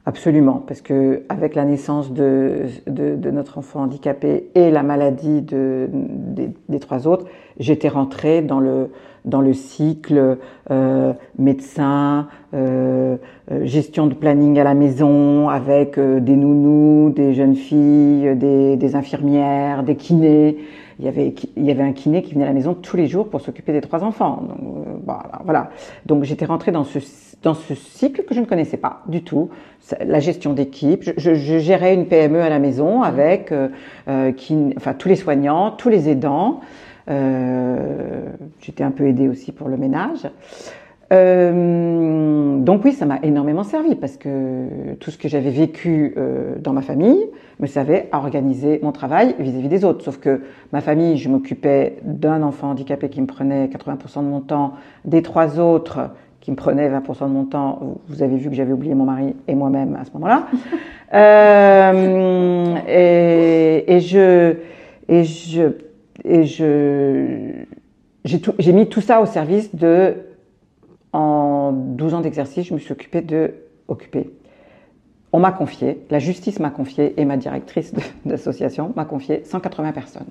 Absolument, 0.07 0.63
parce 0.67 0.81
que 0.81 1.23
avec 1.29 1.55
la 1.55 1.65
naissance 1.65 2.13
de, 2.13 2.65
de, 2.85 3.31
notre 3.31 3.57
enfant 3.57 3.81
handicapé 3.81 4.51
et 4.53 4.69
la 4.69 4.83
maladie 4.83 5.41
de, 5.41 5.89
des, 5.91 6.79
trois 6.79 7.07
autres, 7.07 7.25
j'étais 7.57 7.87
rentrée 7.87 8.43
dans 8.43 8.59
le, 8.59 8.91
dans 9.25 9.41
le 9.41 9.53
cycle 9.53 10.37
euh, 10.69 11.13
médecin, 11.39 12.27
euh, 12.53 13.17
euh, 13.51 13.65
gestion 13.65 14.05
de 14.05 14.13
planning 14.13 14.59
à 14.59 14.63
la 14.63 14.75
maison, 14.75 15.49
avec 15.49 15.99
des 15.99 16.35
nounous, 16.35 17.09
des 17.09 17.33
jeunes 17.33 17.55
filles, 17.55 18.35
des, 18.35 18.95
infirmières, 18.95 19.81
des 19.81 19.95
kinés. 19.95 20.57
Il 20.99 21.05
y, 21.05 21.07
avait, 21.09 21.35
il 21.57 21.65
y 21.65 21.71
avait 21.71 21.83
un 21.83 21.91
kiné 21.91 22.21
qui 22.21 22.33
venait 22.33 22.45
à 22.45 22.47
la 22.47 22.53
maison 22.53 22.73
tous 22.73 22.95
les 22.95 23.07
jours 23.07 23.29
pour 23.29 23.41
s'occuper 23.41 23.73
des 23.73 23.81
trois 23.81 24.03
enfants. 24.03 24.43
Donc, 24.47 24.87
euh, 24.87 24.91
voilà, 25.05 25.41
voilà. 25.43 25.69
Donc 26.05 26.23
j'étais 26.23 26.45
rentrée 26.45 26.71
dans 26.71 26.85
ce 26.85 26.99
dans 27.45 27.53
ce 27.53 27.75
cycle 27.75 28.23
que 28.23 28.33
je 28.33 28.39
ne 28.39 28.45
connaissais 28.45 28.77
pas 28.77 29.03
du 29.07 29.23
tout, 29.23 29.49
la 30.03 30.19
gestion 30.19 30.53
d'équipe. 30.53 31.03
Je, 31.03 31.11
je, 31.15 31.35
je, 31.35 31.59
gérais 31.59 31.93
une 31.93 32.07
PME 32.07 32.41
à 32.41 32.49
la 32.49 32.57
maison 32.57 33.03
avec 33.03 33.51
euh, 33.51 33.69
euh, 34.07 34.31
qui, 34.31 34.73
enfin, 34.75 34.93
tous 34.95 35.07
les 35.07 35.15
soignants, 35.15 35.71
tous 35.71 35.89
les 35.89 36.09
aidants. 36.09 36.61
Euh, 37.07 38.25
J'étais 38.61 38.83
un 38.83 38.89
peu 38.89 39.05
aidée 39.07 39.29
aussi 39.29 39.51
pour 39.51 39.69
le 39.69 39.77
ménage. 39.77 40.27
Euh, 41.13 41.51
donc 42.65 42.83
oui, 42.83 42.93
ça 42.93 43.05
m'a 43.05 43.19
énormément 43.21 43.63
servi 43.63 43.93
parce 43.93 44.17
que 44.17 44.95
tout 44.99 45.11
ce 45.11 45.19
que 45.19 45.27
j'avais 45.27 45.51
vécu 45.51 46.15
euh, 46.17 46.55
dans 46.59 46.73
ma 46.73 46.81
famille 46.81 47.23
me 47.59 47.67
servait 47.67 48.09
à 48.11 48.17
organiser 48.17 48.79
mon 48.81 48.91
travail 48.91 49.35
vis-à-vis 49.37 49.67
-vis 49.67 49.69
des 49.69 49.85
autres. 49.85 50.03
Sauf 50.03 50.17
que 50.17 50.41
ma 50.73 50.81
famille, 50.81 51.15
je 51.17 51.29
m'occupais 51.29 51.97
d'un 52.01 52.41
enfant 52.41 52.71
handicapé 52.71 53.09
qui 53.09 53.21
me 53.21 53.27
prenait 53.27 53.67
80% 53.67 54.23
de 54.23 54.29
mon 54.29 54.41
temps, 54.41 54.73
des 55.05 55.21
trois 55.21 55.59
autres 55.59 56.09
qui 56.41 56.49
me 56.49 56.55
prenait 56.55 56.89
20% 56.89 57.27
de 57.27 57.33
mon 57.33 57.45
temps. 57.45 57.99
Vous 58.07 58.23
avez 58.23 58.35
vu 58.35 58.49
que 58.49 58.55
j'avais 58.55 58.73
oublié 58.73 58.95
mon 58.95 59.05
mari 59.05 59.35
et 59.47 59.53
moi-même 59.53 59.95
à 60.01 60.03
ce 60.03 60.11
moment-là. 60.13 60.47
euh, 61.13 62.75
et, 62.87 63.95
et, 63.95 63.99
je 63.99 64.55
et 65.07 65.23
je 65.23 65.63
et 66.23 66.43
je 66.45 67.65
j'ai 68.57 68.73
mis 68.73 68.89
tout 68.89 69.01
ça 69.01 69.21
au 69.21 69.27
service 69.27 69.75
de 69.75 70.15
en 71.15 71.71
12 71.71 72.13
ans 72.13 72.21
d'exercice, 72.21 72.67
je 72.67 72.73
me 72.73 72.79
suis 72.79 72.91
occupée 72.91 73.21
de 73.21 73.53
occuper. 73.87 74.33
On 75.31 75.39
m'a 75.39 75.51
confié, 75.51 76.05
la 76.09 76.19
justice 76.19 76.59
m'a 76.59 76.69
confié 76.69 77.19
et 77.19 77.23
ma 77.23 77.37
directrice 77.37 77.93
d'association 78.25 78.91
m'a 78.97 79.05
confié 79.05 79.43
180 79.45 79.93
personnes. 79.93 80.27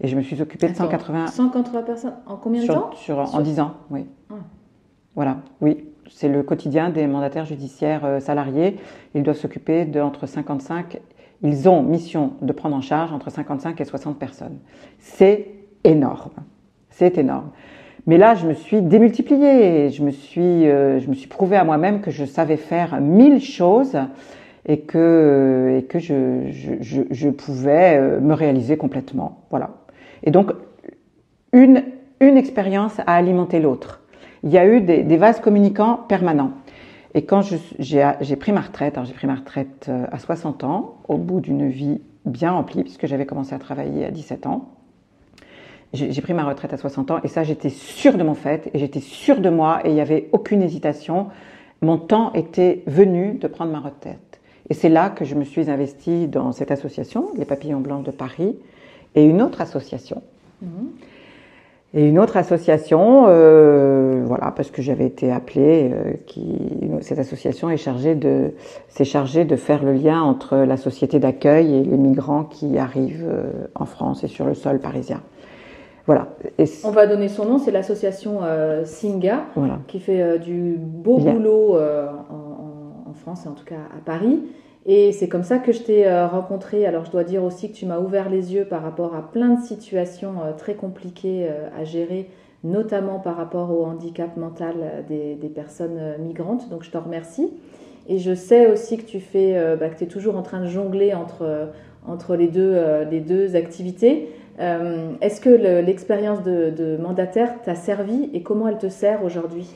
Et 0.00 0.08
je 0.08 0.16
me 0.16 0.22
suis 0.22 0.40
occupée 0.40 0.68
de 0.68 0.74
180. 0.74 1.26
180 1.26 1.82
personnes 1.82 2.14
en 2.26 2.36
combien 2.36 2.62
de 2.62 2.64
sur, 2.64 2.74
temps? 2.74 2.90
sur, 2.94 3.18
En 3.18 3.40
10 3.40 3.60
ans, 3.60 3.74
oui. 3.90 4.06
Ah. 4.30 4.36
Voilà, 5.14 5.36
oui. 5.60 5.84
C'est 6.10 6.28
le 6.28 6.42
quotidien 6.42 6.88
des 6.88 7.06
mandataires 7.06 7.44
judiciaires 7.44 8.04
euh, 8.04 8.18
salariés. 8.18 8.78
Ils 9.14 9.22
doivent 9.22 9.36
s'occuper 9.36 9.84
de 9.84 10.00
entre 10.00 10.26
55, 10.26 10.98
ils 11.42 11.68
ont 11.68 11.82
mission 11.82 12.32
de 12.40 12.52
prendre 12.52 12.76
en 12.76 12.80
charge 12.80 13.12
entre 13.12 13.30
55 13.30 13.80
et 13.80 13.84
60 13.84 14.18
personnes. 14.18 14.58
C'est 14.98 15.48
énorme. 15.84 16.32
C'est 16.88 17.18
énorme. 17.18 17.50
Mais 18.06 18.18
là, 18.18 18.34
je 18.34 18.46
me 18.46 18.54
suis 18.54 18.82
démultipliée. 18.82 19.90
Je 19.90 20.02
me 20.02 20.10
suis, 20.10 20.68
euh, 20.68 20.98
je 21.00 21.08
me 21.08 21.14
suis 21.14 21.28
prouvé 21.28 21.56
à 21.56 21.64
moi-même 21.64 22.00
que 22.00 22.10
je 22.10 22.24
savais 22.24 22.56
faire 22.56 23.00
mille 23.00 23.40
choses 23.40 23.98
et 24.66 24.80
que, 24.80 25.84
que 25.88 25.98
je, 25.98 26.50
je, 26.50 27.28
pouvais 27.30 27.98
euh, 27.98 28.20
me 28.20 28.34
réaliser 28.34 28.76
complètement. 28.76 29.46
Voilà. 29.50 29.70
Et 30.22 30.30
donc, 30.30 30.52
une, 31.52 31.82
une 32.20 32.36
expérience 32.36 32.98
a 33.00 33.14
alimenté 33.14 33.60
l'autre 33.60 34.02
il 34.42 34.50
y 34.50 34.58
a 34.58 34.66
eu 34.66 34.80
des, 34.80 35.02
des 35.02 35.16
vases 35.16 35.40
communicants 35.40 35.96
permanents. 36.08 36.52
Et 37.14 37.24
quand 37.24 37.42
j'ai 37.78 38.36
pris 38.36 38.52
ma 38.52 38.60
retraite, 38.60 38.94
alors 38.94 39.06
j'ai 39.06 39.14
pris 39.14 39.26
ma 39.26 39.34
retraite 39.34 39.86
euh, 39.88 40.06
à 40.10 40.18
60 40.18 40.64
ans, 40.64 40.96
au 41.08 41.18
bout 41.18 41.40
d'une 41.40 41.68
vie 41.68 42.00
bien 42.24 42.52
remplie, 42.52 42.82
puisque 42.82 43.06
j'avais 43.06 43.26
commencé 43.26 43.54
à 43.54 43.58
travailler 43.58 44.06
à 44.06 44.10
17 44.10 44.46
ans. 44.46 44.70
J'ai 45.92 46.22
pris 46.22 46.32
ma 46.32 46.44
retraite 46.44 46.72
à 46.72 46.78
60 46.78 47.10
ans 47.10 47.18
et 47.22 47.28
ça, 47.28 47.42
j'étais 47.42 47.68
sûre 47.68 48.16
de 48.16 48.22
mon 48.22 48.34
fait 48.34 48.70
et 48.72 48.78
j'étais 48.78 49.00
sûre 49.00 49.40
de 49.40 49.50
moi 49.50 49.80
et 49.84 49.90
il 49.90 49.94
n'y 49.94 50.00
avait 50.00 50.28
aucune 50.32 50.62
hésitation. 50.62 51.28
Mon 51.82 51.98
temps 51.98 52.32
était 52.32 52.82
venu 52.86 53.34
de 53.34 53.46
prendre 53.46 53.72
ma 53.72 53.80
retraite. 53.80 54.40
Et 54.70 54.74
c'est 54.74 54.88
là 54.88 55.10
que 55.10 55.24
je 55.24 55.34
me 55.34 55.44
suis 55.44 55.70
investie 55.70 56.28
dans 56.28 56.52
cette 56.52 56.70
association, 56.70 57.28
les 57.36 57.44
Papillons 57.44 57.80
Blancs 57.80 58.04
de 58.04 58.10
Paris, 58.10 58.56
et 59.14 59.24
une 59.24 59.42
autre 59.42 59.60
association. 59.60 60.22
Mmh 60.62 60.68
et 61.94 62.08
une 62.08 62.18
autre 62.18 62.38
association, 62.38 63.26
euh, 63.28 64.22
voilà, 64.24 64.50
parce 64.50 64.70
que 64.70 64.80
j'avais 64.80 65.04
été 65.04 65.30
appelée, 65.30 65.90
euh, 65.92 66.12
qui, 66.24 66.58
cette 67.02 67.18
association 67.18 67.68
est 67.68 67.76
chargée 67.76 68.14
de, 68.14 68.54
s'est 68.88 69.04
chargée 69.04 69.44
de 69.44 69.56
faire 69.56 69.84
le 69.84 69.92
lien 69.92 70.22
entre 70.22 70.56
la 70.56 70.78
société 70.78 71.18
d'accueil 71.18 71.74
et 71.74 71.82
les 71.82 71.98
migrants 71.98 72.44
qui 72.44 72.78
arrivent 72.78 73.28
euh, 73.28 73.66
en 73.74 73.84
France 73.84 74.24
et 74.24 74.28
sur 74.28 74.46
le 74.46 74.54
sol 74.54 74.78
parisien. 74.78 75.20
Voilà. 76.06 76.28
Et 76.58 76.64
On 76.84 76.90
va 76.90 77.06
donner 77.06 77.28
son 77.28 77.44
nom, 77.44 77.58
c'est 77.58 77.70
l'association 77.70 78.40
euh, 78.42 78.84
Singa, 78.84 79.44
voilà. 79.54 79.78
qui 79.86 80.00
fait 80.00 80.20
euh, 80.20 80.38
du 80.38 80.76
beau 80.78 81.18
Bien. 81.18 81.32
boulot 81.34 81.76
en, 81.76 83.10
en, 83.10 83.12
France, 83.14 83.46
et 83.46 83.48
en 83.48 83.52
tout 83.52 83.64
cas 83.64 83.76
à 83.96 84.04
Paris. 84.04 84.40
Et 84.84 85.12
c'est 85.12 85.28
comme 85.28 85.44
ça 85.44 85.58
que 85.58 85.72
je 85.72 85.80
t'ai 85.80 86.06
euh, 86.06 86.26
rencontré. 86.26 86.86
Alors 86.86 87.04
je 87.04 87.10
dois 87.10 87.24
dire 87.24 87.44
aussi 87.44 87.70
que 87.70 87.76
tu 87.76 87.86
m'as 87.86 88.00
ouvert 88.00 88.28
les 88.28 88.52
yeux 88.54 88.64
par 88.64 88.82
rapport 88.82 89.14
à 89.14 89.30
plein 89.30 89.54
de 89.54 89.60
situations 89.60 90.34
euh, 90.44 90.52
très 90.56 90.74
compliquées 90.74 91.46
euh, 91.48 91.68
à 91.78 91.84
gérer, 91.84 92.28
notamment 92.64 93.20
par 93.20 93.36
rapport 93.36 93.70
au 93.70 93.84
handicap 93.84 94.36
mental 94.36 95.04
des, 95.08 95.36
des 95.36 95.48
personnes 95.48 96.16
migrantes. 96.20 96.68
Donc 96.68 96.82
je 96.82 96.90
te 96.90 96.98
remercie. 96.98 97.52
Et 98.08 98.18
je 98.18 98.34
sais 98.34 98.68
aussi 98.68 98.96
que 98.96 99.04
tu 99.04 99.20
fais, 99.20 99.76
bah, 99.78 99.88
que 99.88 100.02
es 100.02 100.08
toujours 100.08 100.36
en 100.36 100.42
train 100.42 100.60
de 100.60 100.66
jongler 100.66 101.14
entre, 101.14 101.68
entre 102.04 102.34
les, 102.34 102.48
deux, 102.48 102.76
les 103.08 103.20
deux 103.20 103.54
activités. 103.54 104.28
Est-ce 104.58 105.40
que 105.40 105.50
l'expérience 105.80 106.42
de, 106.42 106.98
mandataire 107.02 107.62
t'a 107.62 107.74
servi 107.74 108.30
et 108.32 108.42
comment 108.42 108.68
elle 108.68 108.78
te 108.78 108.88
sert 108.88 109.24
aujourd'hui? 109.24 109.70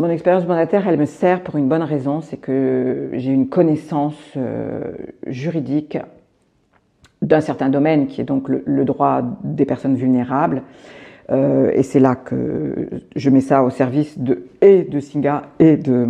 Mon 0.00 0.08
expérience 0.08 0.46
mandataire, 0.46 0.88
elle 0.88 0.98
me 0.98 1.04
sert 1.04 1.42
pour 1.42 1.56
une 1.56 1.68
bonne 1.68 1.82
raison, 1.82 2.22
c'est 2.22 2.38
que 2.38 3.10
j'ai 3.12 3.32
une 3.32 3.48
connaissance 3.48 4.18
euh, 4.36 4.92
juridique 5.26 5.98
d'un 7.20 7.40
certain 7.40 7.68
domaine 7.68 8.06
qui 8.06 8.22
est 8.22 8.24
donc 8.24 8.48
le, 8.48 8.84
droit 8.86 9.22
des 9.44 9.66
personnes 9.66 9.96
vulnérables. 9.96 10.62
Euh, 11.30 11.70
et 11.74 11.82
c'est 11.82 12.00
là 12.00 12.14
que 12.14 12.88
je 13.14 13.30
mets 13.30 13.42
ça 13.42 13.62
au 13.62 13.68
service 13.68 14.18
de 14.18 14.46
et 14.62 14.84
de 14.84 15.00
Singa 15.00 15.42
et 15.58 15.76
de 15.76 16.08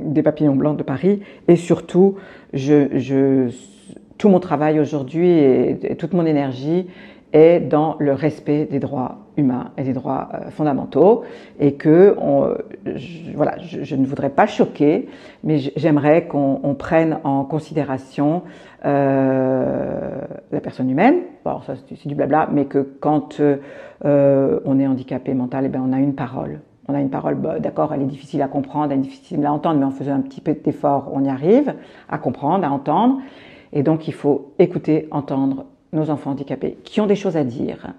des 0.00 0.22
papillons 0.22 0.54
blancs 0.54 0.76
de 0.76 0.84
Paris. 0.84 1.20
Et 1.48 1.56
surtout, 1.56 2.14
je, 2.52 3.50
tout 4.16 4.28
mon 4.28 4.38
travail 4.38 4.78
aujourd'hui 4.78 5.28
et 5.28 5.96
toute 5.98 6.12
mon 6.12 6.24
énergie 6.24 6.86
est 7.32 7.60
dans 7.60 7.96
le 7.98 8.12
respect 8.12 8.64
des 8.64 8.78
droits 8.78 9.18
humains 9.36 9.70
et 9.76 9.82
des 9.82 9.92
droits 9.92 10.28
euh, 10.32 10.50
fondamentaux 10.50 11.22
et 11.60 11.74
que 11.74 12.16
on, 12.18 12.54
voilà, 13.34 13.58
je, 13.58 13.84
je, 13.84 13.96
ne 13.96 14.06
voudrais 14.06 14.30
pas 14.30 14.46
choquer, 14.46 15.08
mais 15.44 15.58
j'aimerais 15.76 16.26
qu'on 16.26 16.74
prenne 16.78 17.18
en 17.24 17.44
considération 17.44 18.42
euh, 18.84 20.20
la 20.52 20.60
personne 20.60 20.88
humaine. 20.88 21.16
Bon, 21.44 21.60
ça 21.62 21.74
c'est 21.88 22.08
du 22.08 22.14
blabla, 22.14 22.48
mais 22.52 22.66
que 22.66 22.78
quand 22.78 23.40
euh, 23.40 24.60
on 24.64 24.78
est 24.78 24.86
handicapé 24.86 25.34
mental, 25.34 25.64
eh 25.66 25.68
bien, 25.68 25.82
on 25.84 25.92
a 25.92 25.98
une 25.98 26.14
parole. 26.14 26.60
On 26.86 26.94
a 26.94 27.00
une 27.00 27.10
parole, 27.10 27.34
bah, 27.34 27.58
d'accord, 27.58 27.92
elle 27.92 28.02
est 28.02 28.06
difficile 28.06 28.40
à 28.40 28.48
comprendre, 28.48 28.92
elle 28.92 29.00
est 29.00 29.02
difficile 29.02 29.44
à 29.44 29.52
entendre, 29.52 29.78
mais 29.78 29.84
en 29.84 29.90
faisant 29.90 30.14
un 30.14 30.20
petit 30.20 30.40
peu 30.40 30.54
d'effort, 30.54 31.10
on 31.12 31.24
y 31.24 31.28
arrive 31.28 31.74
à 32.08 32.18
comprendre, 32.18 32.64
à 32.64 32.70
entendre. 32.70 33.18
Et 33.72 33.82
donc, 33.82 34.08
il 34.08 34.14
faut 34.14 34.52
écouter, 34.58 35.08
entendre, 35.10 35.66
nos 35.92 36.10
enfants 36.10 36.30
handicapés, 36.30 36.76
qui 36.84 37.00
ont 37.00 37.06
des 37.06 37.16
choses 37.16 37.36
à 37.36 37.44
dire 37.44 37.94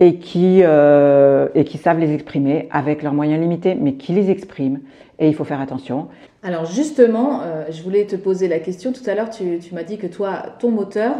et 0.00 0.18
qui, 0.18 0.60
euh, 0.62 1.48
et 1.54 1.64
qui 1.64 1.78
savent 1.78 1.98
les 1.98 2.12
exprimer 2.12 2.68
avec 2.70 3.02
leurs 3.02 3.14
moyens 3.14 3.40
limités, 3.40 3.74
mais 3.74 3.94
qui 3.94 4.12
les 4.12 4.30
expriment. 4.30 4.80
Et 5.18 5.28
il 5.28 5.34
faut 5.34 5.44
faire 5.44 5.60
attention. 5.60 6.08
Alors 6.42 6.66
justement, 6.66 7.40
euh, 7.42 7.64
je 7.70 7.82
voulais 7.82 8.06
te 8.06 8.14
poser 8.14 8.46
la 8.46 8.60
question. 8.60 8.92
Tout 8.92 9.08
à 9.10 9.14
l'heure, 9.14 9.30
tu, 9.30 9.58
tu 9.58 9.74
m'as 9.74 9.82
dit 9.82 9.98
que 9.98 10.06
toi, 10.06 10.42
ton 10.60 10.70
moteur, 10.70 11.14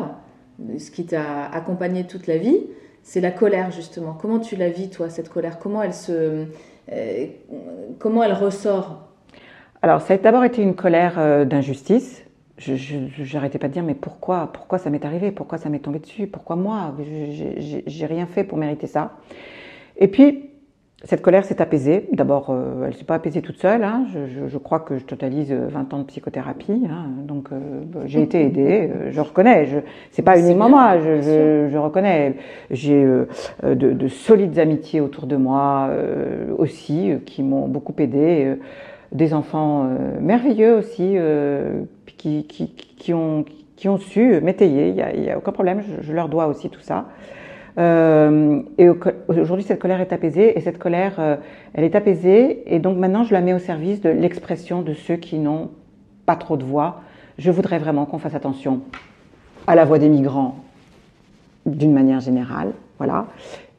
ce 0.78 0.90
qui 0.90 1.07
t'a 1.07 1.47
accompagné 1.52 2.04
toute 2.07 2.28
la 2.28 2.37
vie, 2.37 2.61
c'est 3.02 3.21
la 3.21 3.33
colère 3.33 3.73
justement. 3.73 4.16
Comment 4.21 4.38
tu 4.38 4.54
la 4.54 4.68
vis, 4.68 4.90
toi, 4.90 5.09
cette 5.09 5.28
colère? 5.28 5.59
Comment 5.59 5.83
elle 5.83 5.95
se, 5.95 6.45
euh, 6.92 7.26
comment 7.99 8.23
elle 8.23 8.35
ressort? 8.35 9.09
Alors, 9.83 10.00
ça 10.00 10.14
a 10.14 10.18
d'abord 10.18 10.45
été 10.45 10.62
une 10.62 10.75
colère 10.75 11.47
d'injustice 11.47 12.25
je 12.58 13.34
n'arrêtais 13.34 13.58
pas 13.58 13.68
de 13.68 13.72
dire 13.72 13.82
mais 13.82 13.94
pourquoi 13.94 14.50
pourquoi 14.52 14.78
ça 14.78 14.90
m'est 14.90 15.04
arrivé? 15.04 15.30
Pourquoi 15.30 15.58
ça 15.58 15.68
m'est 15.68 15.78
tombé 15.78 15.98
dessus? 15.98 16.26
Pourquoi 16.26 16.56
moi? 16.56 16.94
J'ai 17.86 18.06
rien 18.06 18.26
fait 18.26 18.44
pour 18.44 18.58
mériter 18.58 18.86
ça. 18.86 19.16
Et 19.96 20.08
puis 20.08 20.44
cette 21.04 21.22
colère 21.22 21.44
s'est 21.44 21.62
apaisée. 21.62 22.08
D'abord 22.12 22.48
euh, 22.50 22.86
elle 22.86 22.94
s'est 22.94 23.04
pas 23.04 23.14
apaisée 23.14 23.40
toute 23.40 23.58
seule 23.58 23.84
hein. 23.84 24.04
je, 24.12 24.26
je, 24.26 24.48
je, 24.48 24.58
crois 24.58 24.80
que 24.80 24.98
je 24.98 25.04
totalise 25.04 25.52
20 25.52 25.94
ans 25.94 25.98
de 26.00 26.04
psychothérapie 26.04 26.88
hein. 26.90 27.06
donc 27.22 27.50
euh, 27.52 27.82
j'ai 28.06 28.20
été 28.20 28.42
aidée 28.42 28.90
euh, 28.92 29.12
je 29.12 29.20
reconnais. 29.20 29.66
Je 29.66 29.78
c'est 30.10 30.22
pas 30.22 30.38
uniquement 30.40 30.68
moi 30.68 30.98
je, 30.98 31.68
je, 31.70 31.78
reconnais. 31.78 32.34
J'ai 32.72 33.04
euh, 33.04 33.26
de, 33.62 33.92
de, 33.92 34.08
solides 34.08 34.58
amitiés 34.58 35.00
autour 35.00 35.26
de 35.28 35.36
moi 35.36 35.86
euh, 35.90 36.52
aussi 36.58 37.12
qui 37.24 37.44
m'ont 37.44 37.68
beaucoup 37.68 37.94
aidée 37.98 38.56
des 39.12 39.34
enfants 39.34 39.86
euh, 39.86 40.20
merveilleux 40.20 40.76
aussi, 40.76 41.14
euh, 41.16 41.82
qui, 42.16 42.44
qui, 42.46 43.14
ont, 43.14 43.44
qui 43.76 43.88
ont 43.88 43.98
su 43.98 44.40
m'étayer, 44.40 44.88
il 44.88 44.94
n'y 44.94 45.30
a, 45.30 45.34
a, 45.34 45.38
aucun 45.38 45.52
problème, 45.52 45.82
je, 46.00 46.12
leur 46.12 46.28
dois 46.28 46.46
aussi 46.46 46.68
tout 46.68 46.80
ça. 46.80 47.06
Euh, 47.78 48.60
et 48.76 48.88
aujourd'hui, 49.28 49.64
cette 49.64 49.78
colère 49.78 50.00
est 50.00 50.12
apaisée, 50.12 50.58
et 50.58 50.60
cette 50.60 50.78
colère, 50.78 51.38
elle 51.74 51.84
est 51.84 51.94
apaisée, 51.94 52.74
et 52.74 52.80
donc 52.80 52.98
maintenant, 52.98 53.22
je 53.22 53.32
la 53.32 53.40
mets 53.40 53.54
au 53.54 53.60
service 53.60 54.00
de 54.00 54.10
l'expression 54.10 54.82
de 54.82 54.94
ceux 54.94 55.16
qui 55.16 55.38
n'ont 55.38 55.70
pas 56.26 56.34
trop 56.34 56.56
de 56.56 56.64
voix. 56.64 57.02
Je 57.38 57.52
voudrais 57.52 57.78
vraiment 57.78 58.04
qu'on 58.04 58.18
fasse 58.18 58.34
attention 58.34 58.80
à 59.68 59.76
la 59.76 59.84
voix 59.84 60.00
des 60.00 60.08
migrants 60.08 60.56
d'une 61.66 61.92
manière 61.92 62.20
générale, 62.20 62.72
voilà, 62.98 63.26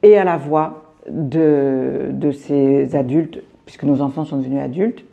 et 0.01 0.17
à 0.17 0.23
la 0.23 0.37
voix 0.37 0.93
de, 1.09 2.09
de 2.11 2.31
ces 2.31 2.95
adultes, 2.95 3.41
puisque 3.69 3.83
nos 3.83 4.01
enfants 4.01 4.25
sont 4.25 4.37
devenus 4.37 4.63
adultes, 4.63 5.05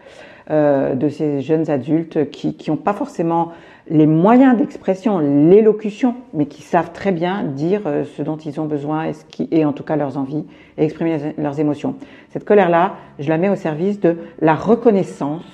euh, 0.50 0.94
de 0.94 1.10
ces 1.10 1.42
jeunes 1.42 1.68
adultes 1.68 2.30
qui 2.30 2.56
n'ont 2.70 2.78
pas 2.78 2.94
forcément 2.94 3.52
les 3.90 4.06
moyens 4.06 4.56
d'expression, 4.56 5.18
l'élocution, 5.18 6.14
mais 6.32 6.46
qui 6.46 6.62
savent 6.62 6.90
très 6.92 7.12
bien 7.12 7.44
dire 7.44 7.82
euh, 7.84 8.04
ce 8.04 8.22
dont 8.22 8.38
ils 8.38 8.58
ont 8.58 8.64
besoin 8.64 9.12
et, 9.50 9.64
en 9.66 9.74
tout 9.74 9.82
cas 9.82 9.96
leurs 9.96 10.16
envies 10.16 10.46
et 10.78 10.84
exprimer 10.84 11.34
leurs 11.36 11.60
émotions. 11.60 11.96
Cette 12.30 12.46
colère-là, 12.46 12.94
je 13.18 13.28
la 13.28 13.36
mets 13.36 13.50
au 13.50 13.56
service 13.56 14.00
de 14.00 14.16
la 14.40 14.54
reconnaissance 14.54 15.44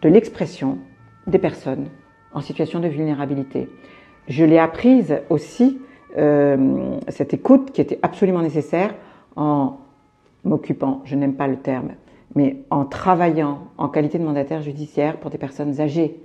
de 0.00 0.08
l'expression 0.08 0.78
des 1.26 1.38
personnes 1.38 1.88
en 2.32 2.40
situation 2.40 2.80
de 2.80 2.88
vulnérabilité. 2.88 3.68
Je 4.28 4.46
l'ai 4.46 4.58
apprise 4.58 5.18
aussi, 5.28 5.78
euh, 6.16 6.96
cette 7.08 7.34
écoute 7.34 7.72
qui 7.72 7.82
était 7.82 7.98
absolument 8.00 8.40
nécessaire 8.40 8.94
en 9.36 9.76
m'occupant, 10.44 11.02
je 11.04 11.16
n'aime 11.16 11.34
pas 11.34 11.46
le 11.46 11.56
terme, 11.56 11.90
mais 12.34 12.56
en 12.70 12.84
travaillant 12.84 13.58
en 13.78 13.88
qualité 13.88 14.18
de 14.18 14.24
mandataire 14.24 14.62
judiciaire 14.62 15.16
pour 15.16 15.30
des 15.30 15.38
personnes 15.38 15.80
âgées. 15.80 16.20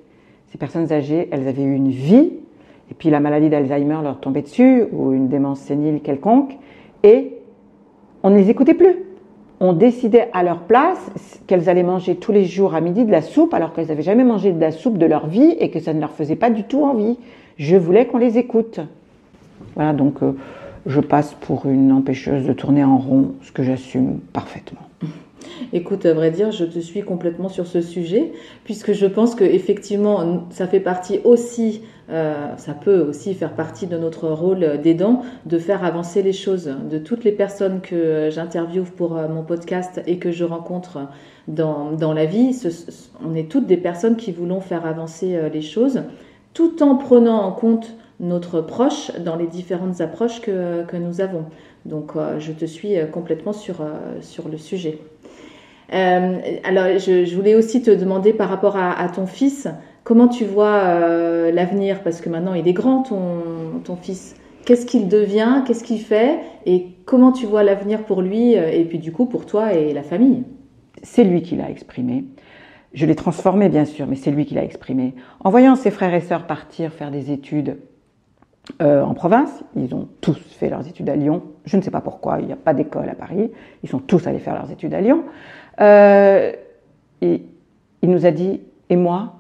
Ces 0.48 0.58
personnes 0.58 0.92
âgées, 0.92 1.28
elles 1.32 1.48
avaient 1.48 1.64
eu 1.64 1.76
une 1.76 1.90
vie, 1.90 2.34
et 2.92 2.94
puis 2.94 3.10
la 3.10 3.20
maladie 3.20 3.50
d'Alzheimer 3.50 3.98
leur 4.04 4.20
tombait 4.20 4.44
dessus, 4.44 4.86
ou 4.92 5.12
une 5.12 5.28
démence 5.28 5.60
sénile 5.60 6.02
quelconque, 6.02 6.58
et 7.04 7.34
on 8.24 8.30
ne 8.30 8.38
les 8.38 8.50
écoutait 8.50 8.74
plus. 8.74 8.96
On 9.60 9.74
décidait 9.74 10.30
à 10.34 10.44
leur 10.44 10.64
place 10.64 11.40
qu'elles 11.48 11.70
allaient 11.70 11.84
manger 11.84 12.16
tous 12.16 12.32
les 12.32 12.46
jours 12.46 12.76
à 12.76 12.82
midi 12.82 13.06
de 13.06 13.12
la 13.12 13.22
soupe, 13.22 13.54
alors 13.54 13.74
qu'elles 13.74 13.88
n'avaient 13.88 14.02
jamais 14.02 14.24
mangé 14.24 14.52
de 14.52 14.60
la 14.60 14.72
soupe 14.72 14.98
de 14.98 15.06
leur 15.06 15.28
vie 15.28 15.56
et 15.60 15.72
que 15.72 15.80
ça 15.80 15.94
ne 15.94 16.02
leur 16.02 16.12
faisait 16.12 16.36
pas 16.36 16.50
du 16.50 16.64
tout 16.64 16.84
envie. 16.84 17.18
Je 17.58 17.78
voulais 17.78 18.06
qu'on 18.06 18.18
les 18.18 18.38
écoute. 18.38 18.80
Voilà, 19.76 19.94
donc 19.94 20.22
euh, 20.22 20.34
je 20.86 21.00
passe 21.00 21.34
pour 21.34 21.66
une 21.66 21.92
empêcheuse 21.92 22.46
de 22.46 22.54
tourner 22.54 22.84
en 22.84 22.98
rond, 22.98 23.34
ce 23.42 23.52
que 23.52 23.64
j'assume 23.64 24.20
parfaitement. 24.34 24.85
Écoute, 25.74 26.06
à 26.06 26.14
vrai 26.14 26.32
dire, 26.32 26.52
je 26.52 26.66
te 26.66 26.80
suis 26.80 27.02
complètement 27.02 27.50
sur 27.50 27.68
ce 27.68 27.82
sujet, 27.82 28.32
puisque 28.64 28.94
je 28.94 29.06
pense 29.06 29.36
que 29.36 29.44
effectivement, 29.44 30.48
ça 30.50 30.68
fait 30.68 30.80
partie 30.80 31.20
aussi, 31.24 31.82
euh, 32.10 32.56
ça 32.58 32.74
peut 32.74 33.02
aussi 33.02 33.34
faire 33.34 33.54
partie 33.54 33.88
de 33.88 33.98
notre 33.98 34.30
rôle 34.30 34.80
d'aidant, 34.82 35.24
de 35.46 35.58
faire 35.58 35.84
avancer 35.84 36.22
les 36.22 36.34
choses. 36.34 36.72
De 36.90 36.98
toutes 36.98 37.24
les 37.24 37.32
personnes 37.32 37.82
que 37.82 38.30
j'interviewe 38.32 38.86
pour 38.86 39.18
euh, 39.18 39.28
mon 39.28 39.44
podcast 39.44 40.02
et 40.06 40.18
que 40.18 40.32
je 40.32 40.44
rencontre 40.44 41.00
dans, 41.48 42.14
la 42.14 42.26
vie, 42.26 42.56
on 43.24 43.34
est 43.34 43.50
toutes 43.50 43.68
des 43.68 43.78
personnes 43.78 44.18
qui 44.18 44.32
voulons 44.32 44.62
faire 44.62 44.86
avancer 44.86 45.36
euh, 45.36 45.50
les 45.50 45.62
choses, 45.62 46.04
tout 46.54 46.84
en 46.84 46.96
prenant 46.96 47.44
en 47.44 47.52
compte 47.52 47.96
notre 48.20 48.62
proche 48.62 49.12
dans 49.20 49.36
les 49.36 49.48
différentes 49.48 50.00
approches 50.00 50.42
que, 50.42 50.96
nous 50.96 51.20
avons. 51.20 51.44
Donc, 51.86 52.14
je 52.40 52.54
te 52.54 52.64
suis 52.64 52.96
complètement 53.12 53.52
sur 53.52 53.76
le 54.50 54.58
sujet. 54.58 55.00
Euh, 55.94 56.40
alors, 56.64 56.98
je, 56.98 57.36
voulais 57.36 57.56
aussi 57.56 57.82
te 57.82 57.92
demander 57.92 58.34
par 58.34 58.50
rapport 58.50 58.78
à, 58.78 59.08
ton 59.10 59.28
fils, 59.28 59.68
comment 60.04 60.28
tu 60.28 60.46
vois 60.46 60.76
euh, 60.76 61.52
l'avenir? 61.52 62.02
Parce 62.04 62.22
que 62.22 62.30
maintenant, 62.30 62.54
il 62.54 62.68
est 62.68 62.74
grand, 62.74 63.04
ton, 63.04 63.80
ton 63.84 63.96
fils. 63.96 64.36
Qu'est-ce 64.66 64.86
qu'il 64.86 65.08
devient? 65.08 65.64
Qu'est-ce 65.66 65.84
qu'il 65.84 66.00
fait? 66.00 66.40
Et 66.66 66.88
comment 67.06 67.32
tu 67.32 67.46
vois 67.46 67.64
l'avenir 67.64 68.04
pour 68.04 68.22
lui 68.22 68.58
euh, 68.58 68.70
Et 68.72 68.84
puis, 68.86 69.00
du 69.00 69.12
coup, 69.12 69.26
pour 69.26 69.46
toi 69.46 69.74
et 69.74 69.94
la 69.94 70.04
famille? 70.04 70.44
C'est 71.04 71.24
lui 71.24 71.42
qui 71.42 71.56
l'a 71.56 71.70
exprimé. 71.70 72.26
Je 72.94 73.06
l'ai 73.06 73.16
transformé, 73.16 73.70
bien 73.70 73.86
sûr, 73.86 74.08
mais 74.08 74.16
c'est 74.16 74.32
lui 74.32 74.46
qui 74.46 74.56
l'a 74.56 74.64
exprimé. 74.64 75.14
En 75.44 75.50
voyant 75.50 75.76
ses 75.76 75.92
frères 75.92 76.14
et 76.14 76.22
sœurs 76.22 76.48
partir 76.48 76.94
faire 76.94 77.12
des 77.12 77.32
études 77.32 77.78
en 78.80 79.14
province, 79.14 79.64
ils 79.76 79.94
ont 79.94 80.08
tous 80.22 80.40
fait 80.40 80.70
leurs 80.70 80.88
études 80.88 81.08
à 81.10 81.16
Lyon. 81.16 81.44
Je 81.66 81.78
ne 81.78 81.84
sais 81.84 81.92
pas 81.92 82.02
pourquoi, 82.02 82.40
il 82.40 82.48
n'y 82.48 82.54
a 82.54 82.56
pas 82.56 82.74
d'école 82.74 83.08
à 83.10 83.14
Paris. 83.14 83.52
Ils 83.84 83.90
sont 83.90 84.00
tous 84.00 84.26
allés 84.26 84.40
faire 84.40 84.56
leurs 84.56 84.72
études 84.72 84.96
à 84.96 85.02
Lyon. 85.02 85.24
Euh, 85.82 86.54
et 87.22 87.42
il 88.02 88.10
nous 88.10 88.26
a 88.26 88.32
dit, 88.32 88.62
et 88.90 88.96
moi, 88.96 89.36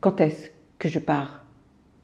quand 0.00 0.20
est-ce 0.20 0.50
que 0.78 0.88
je 0.88 0.98
pars 0.98 1.44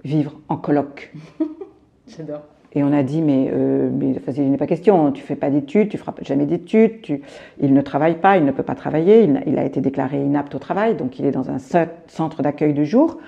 vivre 0.04 0.40
en 0.48 0.56
colloque 0.56 1.12
J'adore. 2.08 2.42
Et 2.72 2.84
on 2.84 2.92
a 2.92 3.02
dit, 3.02 3.20
mais, 3.20 3.50
euh, 3.52 3.90
mais 3.92 4.14
enfin, 4.16 4.30
il 4.36 4.50
n'est 4.50 4.56
pas 4.56 4.68
question, 4.68 5.10
tu 5.10 5.22
fais 5.22 5.34
pas 5.34 5.50
d'études, 5.50 5.88
tu 5.88 5.98
feras 5.98 6.14
jamais 6.22 6.46
d'études, 6.46 7.02
tu... 7.02 7.20
il 7.60 7.74
ne 7.74 7.80
travaille 7.80 8.14
pas, 8.14 8.36
il 8.36 8.44
ne 8.44 8.52
peut 8.52 8.62
pas 8.62 8.76
travailler, 8.76 9.24
il, 9.24 9.42
il, 9.46 9.58
a 9.58 9.64
été 9.64 9.80
déclaré 9.80 10.18
inapte 10.18 10.54
au 10.54 10.60
travail, 10.60 10.94
donc 10.94 11.18
il 11.18 11.26
est 11.26 11.32
dans 11.32 11.50
un 11.50 11.58
centre 11.58 12.42
d'accueil 12.42 12.72
de 12.72 12.84
jour, 12.84 13.18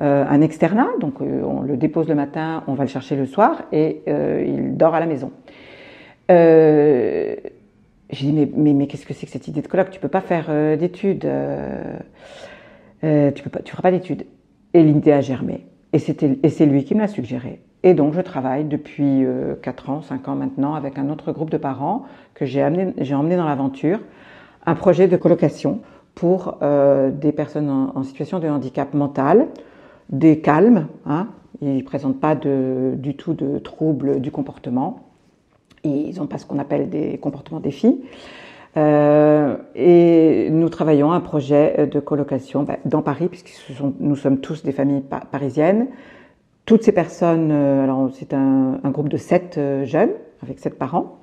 euh, 0.00 0.24
un 0.26 0.40
externat, 0.40 0.88
donc 1.00 1.20
euh, 1.20 1.42
on 1.42 1.60
le 1.60 1.76
dépose 1.76 2.08
le 2.08 2.14
matin, 2.14 2.64
on 2.68 2.74
va 2.74 2.84
le 2.84 2.88
chercher 2.88 3.16
le 3.16 3.26
soir, 3.26 3.64
et 3.70 4.02
il 4.06 4.78
dort 4.78 4.94
à 4.94 5.00
la 5.00 5.06
maison. 5.06 5.30
J'ai 8.10 8.26
dit, 8.26 8.32
mais, 8.32 8.48
mais, 8.54 8.72
mais 8.72 8.86
qu'est-ce 8.86 9.06
que 9.06 9.14
c'est 9.14 9.26
que 9.26 9.32
cette 9.32 9.48
idée 9.48 9.62
de 9.62 9.68
colloque? 9.68 9.90
Tu 9.90 10.00
peux 10.00 10.08
pas 10.08 10.20
faire 10.20 10.46
euh, 10.48 10.76
d'études. 10.76 11.24
Euh, 11.24 11.96
euh, 13.04 13.30
tu 13.32 13.42
peux 13.42 13.50
pas, 13.50 13.60
tu 13.60 13.72
feras 13.72 13.82
pas 13.82 13.90
d'études. 13.90 14.26
Et 14.74 14.82
l'idée 14.82 15.12
a 15.12 15.20
germé. 15.20 15.66
Et 15.92 15.98
c'était, 15.98 16.38
et 16.42 16.48
c'est 16.48 16.66
lui 16.66 16.84
qui 16.84 16.94
me 16.94 17.00
l'a 17.00 17.08
suggéré. 17.08 17.60
Et 17.82 17.94
donc, 17.94 18.14
je 18.14 18.20
travaille 18.20 18.64
depuis 18.64 19.24
euh, 19.24 19.54
4 19.60 19.90
ans, 19.90 20.02
5 20.02 20.28
ans 20.28 20.34
maintenant 20.36 20.74
avec 20.74 20.98
un 20.98 21.10
autre 21.10 21.32
groupe 21.32 21.50
de 21.50 21.56
parents 21.56 22.04
que 22.34 22.44
j'ai 22.44 22.62
amené, 22.62 22.94
j'ai 22.98 23.14
emmené 23.14 23.36
dans 23.36 23.46
l'aventure, 23.46 24.00
un 24.66 24.74
projet 24.74 25.08
de 25.08 25.16
colocation 25.16 25.80
pour 26.14 26.58
des 26.60 27.30
personnes 27.32 27.68
en, 27.68 28.02
situation 28.02 28.38
de 28.38 28.48
handicap 28.48 28.94
mental, 28.94 29.48
des 30.08 30.40
calmes, 30.40 30.88
hein, 31.04 31.28
ils 31.60 31.76
ne 31.76 31.82
présentent 31.82 32.20
pas 32.20 32.34
du 32.34 33.14
tout 33.16 33.34
de 33.34 33.58
troubles 33.58 34.20
du 34.20 34.30
comportement, 34.30 35.05
ils 35.86 36.18
n'ont 36.18 36.26
pas 36.26 36.38
ce 36.38 36.46
qu'on 36.46 36.58
appelle 36.58 36.88
des 36.88 37.18
comportements 37.18 37.60
défis. 37.60 38.02
Euh, 38.76 39.56
et 39.74 40.48
nous 40.50 40.68
travaillons 40.68 41.12
un 41.12 41.20
projet 41.20 41.86
de 41.86 41.98
colocation 41.98 42.62
bah, 42.62 42.76
dans 42.84 43.02
Paris, 43.02 43.28
puisque 43.28 43.72
nous 44.00 44.16
sommes 44.16 44.38
tous 44.38 44.62
des 44.62 44.72
familles 44.72 45.00
pa 45.00 45.20
parisiennes. 45.20 45.88
Toutes 46.66 46.82
ces 46.82 46.92
personnes, 46.92 47.50
euh, 47.52 47.84
alors 47.84 48.10
c'est 48.12 48.34
un, 48.34 48.80
groupe 48.86 49.08
de 49.08 49.16
sept 49.16 49.56
euh, 49.56 49.84
jeunes, 49.84 50.10
avec 50.42 50.58
sept 50.58 50.76
parents, 50.76 51.18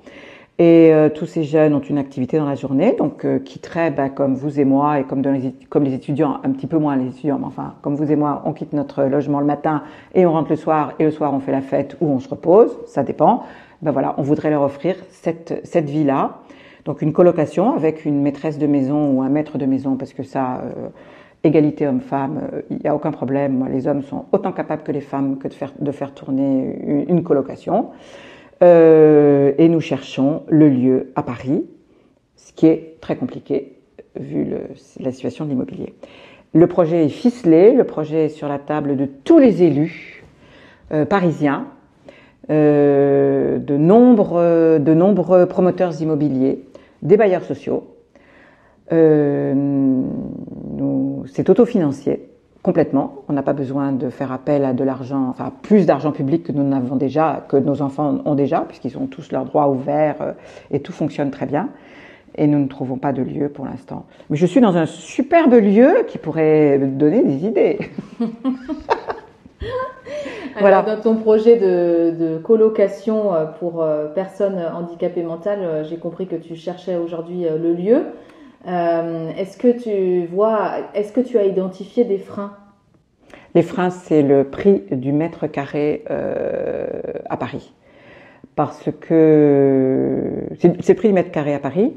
et 0.58 0.94
euh, 0.94 1.08
tous 1.08 1.26
ces 1.26 1.42
jeunes 1.42 1.74
ont 1.74 1.80
une 1.80 1.98
activité 1.98 2.38
dans 2.38 2.46
la 2.46 2.54
journée, 2.54 2.94
donc 2.96 3.24
euh, 3.24 3.40
quitteraient, 3.40 3.90
bah, 3.90 4.08
comme 4.08 4.34
vous 4.34 4.60
et 4.60 4.64
moi, 4.64 5.00
et 5.00 5.04
comme, 5.04 5.20
les, 5.20 5.52
comme 5.68 5.82
les 5.82 5.94
étudiants, 5.94 6.38
un 6.44 6.50
petit 6.52 6.68
peu 6.68 6.78
moins 6.78 6.94
les 6.94 7.08
étudiants, 7.08 7.38
mais 7.40 7.46
enfin, 7.46 7.74
comme 7.82 7.96
vous 7.96 8.12
et 8.12 8.14
moi, 8.14 8.42
on 8.44 8.52
quitte 8.52 8.72
notre 8.72 9.02
logement 9.02 9.40
le 9.40 9.46
matin 9.46 9.82
et 10.14 10.24
on 10.26 10.32
rentre 10.32 10.50
le 10.50 10.56
soir, 10.56 10.92
et 11.00 11.04
le 11.04 11.10
soir 11.10 11.34
on 11.34 11.40
fait 11.40 11.50
la 11.50 11.60
fête 11.60 11.96
ou 12.00 12.06
on 12.06 12.20
se 12.20 12.28
repose, 12.28 12.70
ça 12.86 13.02
dépend 13.02 13.42
ben 13.84 13.92
voilà, 13.92 14.14
on 14.16 14.22
voudrait 14.22 14.50
leur 14.50 14.62
offrir 14.62 14.96
cette, 15.10 15.60
cette 15.64 15.88
vie-là. 15.88 16.38
Donc 16.86 17.02
une 17.02 17.12
colocation 17.12 17.74
avec 17.74 18.04
une 18.04 18.22
maîtresse 18.22 18.58
de 18.58 18.66
maison 18.66 19.12
ou 19.12 19.22
un 19.22 19.28
maître 19.28 19.58
de 19.58 19.66
maison, 19.66 19.96
parce 19.96 20.12
que 20.12 20.22
ça, 20.22 20.62
euh, 20.62 20.88
égalité 21.44 21.86
homme-femme, 21.86 22.40
il 22.70 22.76
euh, 22.76 22.78
n'y 22.82 22.88
a 22.88 22.94
aucun 22.94 23.12
problème. 23.12 23.68
Les 23.70 23.86
hommes 23.86 24.02
sont 24.02 24.24
autant 24.32 24.52
capables 24.52 24.82
que 24.82 24.92
les 24.92 25.02
femmes 25.02 25.38
que 25.38 25.48
de 25.48 25.52
faire, 25.52 25.72
de 25.78 25.92
faire 25.92 26.12
tourner 26.12 27.04
une, 27.08 27.22
colocation. 27.22 27.90
Euh, 28.62 29.52
et 29.58 29.68
nous 29.68 29.80
cherchons 29.80 30.44
le 30.48 30.68
lieu 30.70 31.12
à 31.14 31.22
Paris, 31.22 31.66
ce 32.36 32.52
qui 32.54 32.66
est 32.66 32.96
très 33.00 33.16
compliqué 33.16 33.76
vu 34.18 34.46
la 34.98 35.12
situation 35.12 35.44
de 35.44 35.50
l'immobilier. 35.50 35.94
Le 36.54 36.66
projet 36.68 37.04
est 37.04 37.10
ficelé, 37.10 37.72
le 37.72 37.84
projet 37.84 38.26
est 38.26 38.28
sur 38.30 38.48
la 38.48 38.58
table 38.58 38.96
de 38.96 39.06
tous 39.06 39.38
les 39.38 39.62
élus 39.62 40.24
euh, 40.92 41.04
parisiens 41.04 41.66
euh, 42.50 43.58
de, 43.58 43.76
nombreux, 43.76 44.78
de 44.78 44.94
nombreux 44.94 45.46
promoteurs 45.46 46.00
immobiliers, 46.00 46.64
des 47.02 47.16
bailleurs 47.16 47.44
sociaux. 47.44 47.84
Euh, 48.92 50.02
c'est 51.26 51.48
autofinancié 51.48 52.28
complètement. 52.64 53.24
On 53.28 53.34
n'a 53.34 53.42
pas 53.42 53.52
besoin 53.52 53.92
de 53.92 54.08
faire 54.08 54.32
appel 54.32 54.64
à 54.64 54.72
de 54.72 54.82
l'argent, 54.82 55.28
enfin 55.28 55.52
plus 55.62 55.86
d'argent 55.86 56.12
public 56.12 56.44
que 56.44 56.52
nous 56.52 56.64
n'avons 56.64 56.96
déjà, 56.96 57.44
que 57.48 57.58
nos 57.58 57.82
enfants 57.82 58.22
ont 58.24 58.34
déjà, 58.34 58.62
puisqu'ils 58.62 58.96
ont 58.98 59.06
tous 59.06 59.30
leurs 59.30 59.44
droits 59.44 59.68
ouverts 59.68 60.16
euh, 60.22 60.32
et 60.70 60.80
tout 60.80 60.92
fonctionne 60.92 61.30
très 61.30 61.46
bien. 61.46 61.68
Et 62.36 62.48
nous 62.48 62.58
ne 62.58 62.66
trouvons 62.66 62.96
pas 62.96 63.12
de 63.12 63.22
lieu 63.22 63.48
pour 63.48 63.66
l'instant. 63.66 64.06
Mais 64.28 64.36
je 64.36 64.46
suis 64.46 64.60
dans 64.60 64.76
un 64.76 64.86
superbe 64.86 65.52
lieu 65.54 66.04
qui 66.08 66.18
pourrait 66.18 66.78
donner 66.78 67.22
des 67.22 67.46
idées. 67.46 67.78
voilà. 70.60 70.78
Alors, 70.78 70.96
dans 70.96 71.02
ton 71.02 71.16
projet 71.16 71.56
de, 71.56 72.14
de 72.18 72.38
colocation 72.38 73.34
euh, 73.34 73.44
pour 73.46 73.82
euh, 73.82 74.06
personnes 74.08 74.58
handicapées 74.58 75.22
mentales, 75.22 75.62
euh, 75.62 75.84
j'ai 75.84 75.96
compris 75.96 76.26
que 76.26 76.36
tu 76.36 76.56
cherchais 76.56 76.96
aujourd'hui 76.96 77.44
le 77.44 77.72
lieu. 77.72 78.02
est-ce 78.66 79.56
que 79.58 79.68
tu 79.68 80.26
vois, 80.26 80.72
est-ce 80.94 81.12
que 81.12 81.20
tu 81.20 81.38
as 81.38 81.44
identifié 81.44 82.04
des 82.04 82.18
freins? 82.18 82.56
Les 83.54 83.62
freins, 83.62 83.90
c'est 83.90 84.22
le 84.22 84.44
prix 84.44 84.82
du 84.90 85.12
mètre 85.12 85.46
carré 85.46 86.04
à 87.28 87.36
Paris 87.36 87.72
parce 88.56 88.88
que 89.00 90.46
c'est 90.60 90.88
le 90.88 90.94
prix 90.94 91.08
du 91.08 91.14
mètre 91.14 91.30
carré 91.30 91.54
à 91.54 91.58
Paris. 91.58 91.92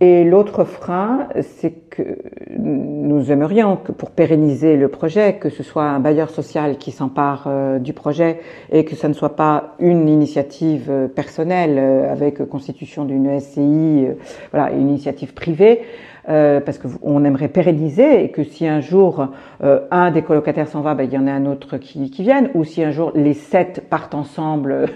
Et 0.00 0.22
l'autre 0.22 0.62
frein, 0.62 1.28
c'est 1.40 1.72
que 1.90 2.18
nous 2.56 3.32
aimerions 3.32 3.76
que 3.76 3.90
pour 3.90 4.12
pérenniser 4.12 4.76
le 4.76 4.86
projet, 4.86 5.34
que 5.34 5.50
ce 5.50 5.64
soit 5.64 5.82
un 5.82 5.98
bailleur 5.98 6.30
social 6.30 6.78
qui 6.78 6.92
s'empare 6.92 7.46
euh, 7.48 7.80
du 7.80 7.92
projet 7.92 8.38
et 8.70 8.84
que 8.84 8.94
ça 8.94 9.08
ne 9.08 9.12
soit 9.12 9.34
pas 9.34 9.74
une 9.80 10.08
initiative 10.08 10.86
euh, 10.88 11.08
personnelle 11.08 11.78
euh, 11.78 12.12
avec 12.12 12.48
constitution 12.48 13.04
d'une 13.06 13.40
SCI, 13.40 14.06
voilà, 14.52 14.70
une 14.70 14.88
initiative 14.88 15.34
privée. 15.34 15.82
parce 16.26 16.78
qu'on 16.78 17.24
aimerait 17.24 17.48
pérenniser 17.48 18.22
et 18.22 18.30
que 18.30 18.44
si 18.44 18.66
un 18.68 18.80
jour 18.80 19.28
un 19.62 20.10
des 20.10 20.20
colocataires 20.20 20.68
s'en 20.68 20.82
va, 20.82 20.94
ben, 20.94 21.04
il 21.04 21.12
y 21.14 21.16
en 21.16 21.26
a 21.26 21.32
un 21.32 21.46
autre 21.46 21.78
qui, 21.78 22.10
qui 22.10 22.22
vienne, 22.22 22.50
ou 22.54 22.64
si 22.64 22.84
un 22.84 22.90
jour 22.90 23.12
les 23.14 23.32
sept 23.32 23.88
partent 23.88 24.14
ensemble 24.14 24.88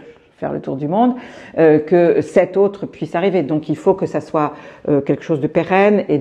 faire 0.42 0.52
le 0.52 0.60
tour 0.60 0.76
du 0.76 0.88
monde, 0.88 1.14
euh, 1.56 1.78
que 1.78 2.20
cet 2.20 2.56
autre 2.56 2.84
puisse 2.84 3.14
arriver. 3.14 3.44
Donc 3.44 3.68
il 3.68 3.76
faut 3.76 3.94
que 3.94 4.06
ça 4.06 4.20
soit 4.20 4.54
euh, 4.88 5.00
quelque 5.00 5.22
chose 5.22 5.40
de 5.40 5.46
pérenne 5.46 6.04
et 6.08 6.18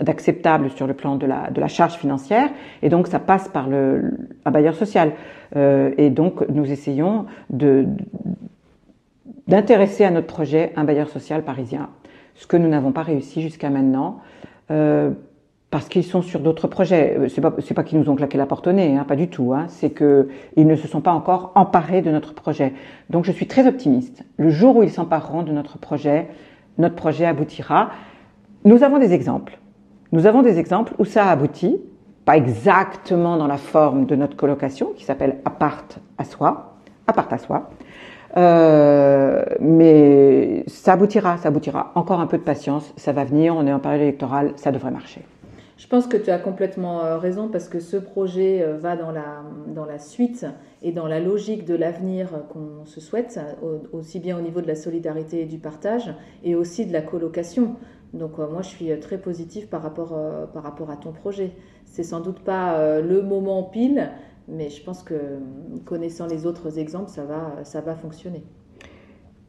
d'acceptable 0.00 0.70
sur 0.70 0.86
le 0.86 0.94
plan 0.94 1.16
de 1.16 1.26
la, 1.26 1.50
de 1.50 1.60
la 1.60 1.68
charge 1.68 1.96
financière. 1.96 2.48
Et 2.80 2.88
donc 2.88 3.08
ça 3.08 3.18
passe 3.18 3.48
par 3.48 3.68
le, 3.68 4.12
un 4.46 4.50
bailleur 4.50 4.74
social. 4.74 5.12
Euh, 5.54 5.90
et 5.98 6.08
donc 6.08 6.48
nous 6.48 6.70
essayons 6.72 7.26
de 7.50 7.86
d'intéresser 9.48 10.04
à 10.04 10.10
notre 10.10 10.28
projet 10.28 10.72
un 10.76 10.84
bailleur 10.84 11.08
social 11.08 11.42
parisien, 11.42 11.90
ce 12.36 12.46
que 12.46 12.56
nous 12.56 12.68
n'avons 12.68 12.92
pas 12.92 13.02
réussi 13.02 13.42
jusqu'à 13.42 13.70
maintenant. 13.70 14.20
Parce 15.72 15.88
qu'ils 15.88 16.04
sont 16.04 16.20
sur 16.20 16.40
d'autres 16.40 16.68
projets. 16.68 17.16
Euh, 17.18 17.28
c'est 17.28 17.40
pas 17.40 17.54
c'est 17.60 17.72
pas 17.72 17.82
qu'ils 17.82 17.98
nous 17.98 18.10
ont 18.10 18.14
claqué 18.14 18.36
la 18.36 18.44
porte 18.44 18.66
au 18.66 18.72
nez, 18.72 18.94
hein, 18.94 19.04
pas 19.08 19.16
du 19.16 19.28
tout. 19.28 19.54
Hein. 19.54 19.64
C'est 19.68 19.88
que 19.88 20.28
ils 20.54 20.66
ne 20.66 20.76
se 20.76 20.86
sont 20.86 21.00
pas 21.00 21.12
encore 21.12 21.50
emparés 21.54 22.02
de 22.02 22.10
notre 22.10 22.34
projet. 22.34 22.74
Donc 23.08 23.24
je 23.24 23.32
suis 23.32 23.46
très 23.46 23.66
optimiste. 23.66 24.22
Le 24.36 24.50
jour 24.50 24.76
où 24.76 24.82
ils 24.82 24.90
s'empareront 24.90 25.42
de 25.42 25.50
notre 25.50 25.78
projet, 25.78 26.28
notre 26.76 26.94
projet 26.94 27.24
aboutira. 27.24 27.88
Nous 28.66 28.84
avons 28.84 28.98
des 28.98 29.14
exemples. 29.14 29.58
Nous 30.12 30.26
avons 30.26 30.42
des 30.42 30.58
exemples 30.58 30.92
où 30.98 31.06
ça 31.06 31.24
a 31.24 31.30
abouti, 31.30 31.80
pas 32.26 32.36
exactement 32.36 33.38
dans 33.38 33.46
la 33.46 33.56
forme 33.56 34.04
de 34.04 34.14
notre 34.14 34.36
colocation 34.36 34.90
qui 34.94 35.04
s'appelle 35.04 35.38
appart 35.46 36.00
à 36.18 36.24
soi, 36.24 36.76
appart 37.06 37.32
à 37.32 37.38
soi. 37.38 37.70
Euh, 38.36 39.42
mais 39.58 40.64
ça 40.66 40.92
aboutira, 40.92 41.38
ça 41.38 41.48
aboutira. 41.48 41.92
Encore 41.94 42.20
un 42.20 42.26
peu 42.26 42.36
de 42.36 42.42
patience, 42.42 42.92
ça 42.98 43.12
va 43.12 43.24
venir. 43.24 43.56
On 43.56 43.66
est 43.66 43.72
en 43.72 43.80
période 43.80 44.02
électorale, 44.02 44.52
ça 44.56 44.70
devrait 44.70 44.90
marcher. 44.90 45.22
Je 45.82 45.88
pense 45.88 46.06
que 46.06 46.16
tu 46.16 46.30
as 46.30 46.38
complètement 46.38 47.04
euh, 47.04 47.18
raison 47.18 47.48
parce 47.48 47.68
que 47.68 47.80
ce 47.80 47.96
projet 47.96 48.62
euh, 48.62 48.76
va 48.78 48.96
dans 48.96 49.10
la, 49.10 49.42
dans 49.66 49.84
la 49.84 49.98
suite 49.98 50.46
et 50.80 50.92
dans 50.92 51.08
la 51.08 51.18
logique 51.18 51.64
de 51.64 51.74
l'avenir 51.74 52.46
qu'on 52.50 52.84
se 52.84 53.00
souhaite, 53.00 53.40
aussi 53.90 54.20
bien 54.20 54.38
au 54.38 54.40
niveau 54.40 54.60
de 54.60 54.68
la 54.68 54.76
solidarité 54.76 55.40
et 55.40 55.44
du 55.44 55.58
partage 55.58 56.14
et 56.44 56.54
aussi 56.54 56.86
de 56.86 56.92
la 56.92 57.02
colocation. 57.02 57.74
Donc 58.14 58.38
euh, 58.38 58.48
moi 58.48 58.62
je 58.62 58.68
suis 58.68 59.00
très 59.00 59.18
positive 59.18 59.66
par 59.66 59.82
rapport, 59.82 60.16
par 60.54 60.62
rapport 60.62 60.88
à 60.88 60.96
ton 60.96 61.10
projet. 61.10 61.50
C'est 61.84 62.04
sans 62.04 62.20
doute 62.20 62.38
pas 62.44 63.00
le 63.00 63.20
moment 63.20 63.64
pile, 63.64 64.12
mais 64.46 64.70
je 64.70 64.84
pense 64.84 65.02
que 65.02 65.40
connaissant 65.84 66.28
les 66.28 66.46
autres 66.46 66.78
exemples, 66.78 67.10
ça 67.10 67.24
va, 67.24 67.64
ça 67.64 67.80
va 67.80 67.96
fonctionner. 67.96 68.44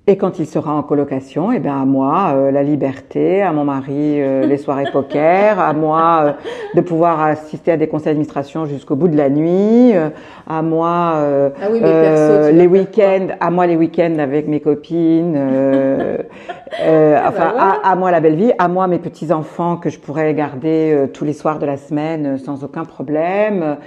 Et 0.06 0.18
quand 0.18 0.38
il 0.38 0.46
sera 0.46 0.74
en 0.74 0.84
colocation, 0.84 1.54
eh 1.54 1.60
bien 1.60 1.82
à 1.82 1.86
moi 1.86 2.34
euh, 2.36 2.52
la 2.52 2.62
liberté, 2.62 3.42
à 3.42 3.54
mon 3.54 3.64
mari 3.64 4.22
euh, 4.22 4.46
les 4.46 4.58
soirées 4.58 4.92
poker, 4.92 5.58
à 5.62 5.72
moi 5.72 6.24
euh, 6.26 6.32
de 6.76 6.82
pouvoir 6.82 7.22
assister 7.22 7.72
à 7.72 7.78
des 7.78 7.88
conseils 7.88 8.08
d'administration 8.08 8.66
jusqu'au 8.66 8.98
bout 8.98 9.08
de 9.08 9.16
la 9.16 9.30
nuit, 9.30 9.94
à 10.46 10.62
moi 10.62 11.14
ah 11.16 12.52
les 12.52 12.68
week-ends, 12.68 13.28
à 13.40 13.50
moi 13.50 13.66
les 13.66 13.78
week-ends 13.78 14.18
avec 14.20 14.50
mes 14.50 14.60
copines, 14.60 15.38
ah 16.86 17.24
enfin 17.26 17.54
bah 17.56 17.78
à, 17.82 17.96
moi 17.96 18.12
la 18.12 18.20
belle 18.20 18.36
vie, 18.36 18.52
à 18.60 18.68
moi 18.68 18.88
mes 18.88 19.00
petits 19.00 19.32
enfants 19.32 19.78
que 19.78 19.90
je 19.90 20.00
pourrais 20.00 20.34
garder 20.34 21.08
tous 21.14 21.24
les 21.24 21.34
soirs 21.34 21.60
de 21.60 21.66
la 21.66 21.78
semaine 21.78 22.38
sans 22.40 22.66
aucun 22.66 22.84
problème. 22.84 23.78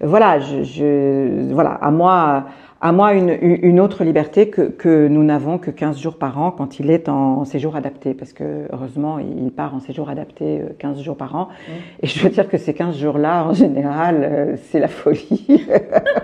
Voilà, 0.00 0.38
je, 0.38 0.62
je 0.62 1.52
voilà 1.52 1.70
à 1.70 1.90
moi 1.90 2.44
à 2.84 2.92
moi 2.92 3.14
une, 3.14 3.30
une 3.40 3.80
autre 3.80 4.04
liberté 4.04 4.50
que, 4.50 4.60
que 4.60 5.08
nous 5.08 5.24
n'avons 5.24 5.56
que 5.56 5.70
15 5.70 5.98
jours 5.98 6.18
par 6.18 6.38
an 6.38 6.50
quand 6.50 6.78
il 6.80 6.90
est 6.90 7.08
en 7.08 7.46
séjour 7.46 7.76
adapté, 7.76 8.12
parce 8.12 8.34
que 8.34 8.66
heureusement, 8.70 9.18
il 9.18 9.50
part 9.52 9.74
en 9.74 9.80
séjour 9.80 10.10
adapté 10.10 10.60
15 10.80 10.98
euh, 10.98 11.02
jours 11.02 11.16
par 11.16 11.34
an. 11.34 11.48
Et 12.02 12.06
je 12.06 12.22
veux 12.22 12.28
dire 12.28 12.46
que 12.46 12.58
ces 12.58 12.74
15 12.74 12.98
jours-là, 12.98 13.46
en 13.46 13.54
général, 13.54 14.20
euh, 14.22 14.56
c'est 14.64 14.80
la 14.80 14.88
folie 14.88 15.66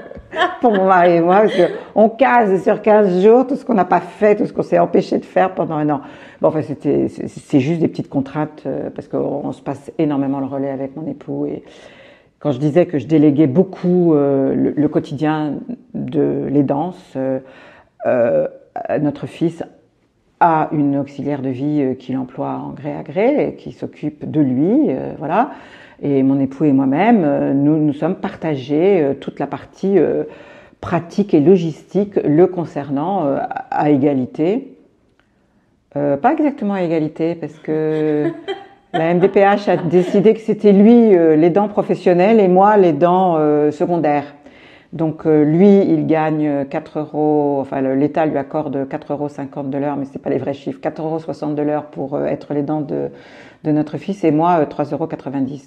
pour 0.60 0.72
mon 0.72 0.84
mari 0.84 1.12
et 1.12 1.20
moi, 1.22 1.44
parce 1.44 1.54
qu'on 1.94 2.10
case 2.10 2.62
sur 2.62 2.82
15 2.82 3.22
jours 3.24 3.46
tout 3.46 3.56
ce 3.56 3.64
qu'on 3.64 3.72
n'a 3.72 3.86
pas 3.86 4.00
fait, 4.00 4.36
tout 4.36 4.44
ce 4.44 4.52
qu'on 4.52 4.62
s'est 4.62 4.78
empêché 4.78 5.16
de 5.16 5.24
faire 5.24 5.54
pendant 5.54 5.76
un 5.76 5.88
an. 5.88 6.02
Bon, 6.42 6.48
enfin, 6.48 6.60
c'était, 6.60 7.08
c'est 7.08 7.60
juste 7.60 7.80
des 7.80 7.88
petites 7.88 8.10
contraintes, 8.10 8.64
euh, 8.66 8.90
parce 8.94 9.08
qu'on 9.08 9.50
se 9.52 9.62
passe 9.62 9.90
énormément 9.96 10.40
le 10.40 10.46
relais 10.46 10.70
avec 10.70 10.94
mon 10.94 11.06
époux 11.06 11.46
et 11.46 11.62
quand 12.40 12.52
je 12.52 12.58
disais 12.58 12.86
que 12.86 12.98
je 12.98 13.06
déléguais 13.06 13.46
beaucoup 13.46 14.14
euh, 14.14 14.72
le, 14.74 14.88
quotidien 14.88 15.56
de 16.04 16.46
les 16.50 16.62
danses, 16.62 17.14
euh, 17.16 17.38
euh, 18.06 18.48
notre 19.00 19.26
fils 19.26 19.62
a 20.40 20.68
une 20.72 20.96
auxiliaire 20.96 21.42
de 21.42 21.50
vie 21.50 21.96
qu'il 21.98 22.16
emploie 22.16 22.52
en 22.52 22.70
gré 22.70 22.94
à 22.94 23.02
gré 23.02 23.48
et 23.48 23.54
qui 23.56 23.72
s'occupe 23.72 24.30
de 24.30 24.40
lui, 24.40 24.90
voilà. 25.18 25.50
Et 26.00 26.22
mon 26.22 26.40
époux 26.40 26.64
et 26.64 26.72
moi-même, 26.72 27.52
nous 27.62 27.76
nous 27.76 27.92
sommes 27.92 28.14
partagés 28.14 29.16
toute 29.20 29.38
la 29.38 29.46
partie 29.46 29.98
pratique 30.80 31.34
et 31.34 31.40
logistique 31.40 32.18
le 32.24 32.46
concernant 32.46 33.36
à 33.70 33.90
égalité. 33.90 34.78
pas 35.92 36.32
exactement 36.32 36.72
à 36.72 36.82
égalité 36.82 37.34
parce 37.34 37.58
que 37.58 38.32
La 38.92 39.14
MDPH 39.14 39.68
a 39.68 39.76
décidé 39.76 40.34
que 40.34 40.40
c'était 40.40 40.72
lui 40.72 41.16
euh, 41.16 41.36
les 41.36 41.50
dents 41.50 41.68
professionnelles 41.68 42.40
et 42.40 42.48
moi 42.48 42.76
les 42.76 42.92
dents 42.92 43.36
euh, 43.38 43.70
secondaires. 43.70 44.34
Donc 44.92 45.24
euh, 45.24 45.44
lui, 45.44 45.78
il 45.82 46.06
gagne 46.06 46.66
4 46.68 46.98
euros, 46.98 47.58
enfin 47.60 47.80
l'État 47.80 48.26
lui 48.26 48.36
accorde 48.36 48.76
4,50 48.88 49.12
euros 49.12 49.68
de 49.68 49.78
l'heure, 49.78 49.96
mais 49.96 50.04
c'est 50.04 50.18
pas 50.18 50.30
les 50.30 50.38
vrais 50.38 50.52
chiffres, 50.52 50.80
4,60 50.80 51.00
euros 51.44 51.54
de 51.54 51.62
l'heure 51.62 51.86
pour 51.86 52.18
être 52.18 52.54
les 52.54 52.62
dents 52.62 52.80
de, 52.80 53.10
notre 53.64 53.98
fils 53.98 54.24
et 54.24 54.32
moi 54.32 54.64
3,90 54.64 54.92
euros. 54.94 55.08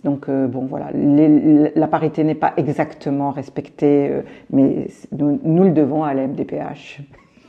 Donc 0.03 0.29
bon 0.29 0.65
voilà, 0.65 0.87
la 0.93 1.87
parité 1.87 2.25
n'est 2.25 2.35
pas 2.35 2.53
exactement 2.57 3.31
respectée, 3.31 4.11
mais 4.49 4.87
nous, 5.13 5.39
nous 5.43 5.63
le 5.63 5.71
devons 5.71 6.03
à 6.03 6.13
la 6.13 6.27
MDPH 6.27 7.01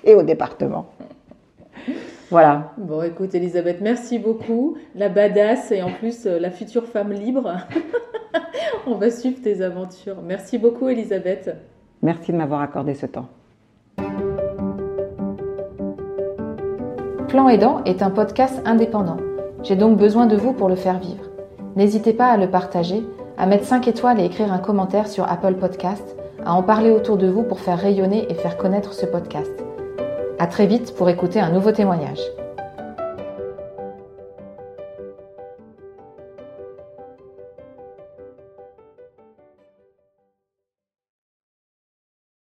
et 0.04 0.14
au 0.14 0.22
département. 0.22 0.86
Voilà. 2.34 2.72
Bon, 2.78 3.00
écoute, 3.00 3.32
Elisabeth, 3.36 3.80
merci 3.80 4.18
beaucoup. 4.18 4.76
La 4.96 5.08
badass 5.08 5.70
et 5.70 5.84
en 5.84 5.92
plus 5.92 6.26
euh, 6.26 6.40
la 6.40 6.50
future 6.50 6.84
femme 6.86 7.12
libre. 7.12 7.58
On 8.88 8.96
va 8.96 9.12
suivre 9.12 9.40
tes 9.40 9.62
aventures. 9.62 10.16
Merci 10.20 10.58
beaucoup, 10.58 10.88
Elisabeth. 10.88 11.54
Merci 12.02 12.32
de 12.32 12.36
m'avoir 12.36 12.60
accordé 12.60 12.94
ce 12.94 13.06
temps. 13.06 13.28
Plan 17.28 17.48
Aidant 17.48 17.84
est 17.84 18.02
un 18.02 18.10
podcast 18.10 18.60
indépendant. 18.64 19.18
J'ai 19.62 19.76
donc 19.76 19.96
besoin 19.96 20.26
de 20.26 20.34
vous 20.34 20.54
pour 20.54 20.68
le 20.68 20.74
faire 20.74 20.98
vivre. 20.98 21.30
N'hésitez 21.76 22.14
pas 22.14 22.26
à 22.26 22.36
le 22.36 22.50
partager, 22.50 23.04
à 23.38 23.46
mettre 23.46 23.64
5 23.64 23.86
étoiles 23.86 24.18
et 24.18 24.24
écrire 24.24 24.52
un 24.52 24.58
commentaire 24.58 25.06
sur 25.06 25.30
Apple 25.30 25.54
Podcast, 25.54 26.16
à 26.44 26.52
en 26.52 26.64
parler 26.64 26.90
autour 26.90 27.16
de 27.16 27.28
vous 27.28 27.44
pour 27.44 27.60
faire 27.60 27.78
rayonner 27.78 28.26
et 28.28 28.34
faire 28.34 28.56
connaître 28.56 28.92
ce 28.92 29.06
podcast. 29.06 29.64
À 30.44 30.46
très 30.46 30.66
vite 30.66 30.94
pour 30.94 31.08
écouter 31.08 31.40
un 31.40 31.48
nouveau 31.48 31.72
témoignage. 31.72 32.20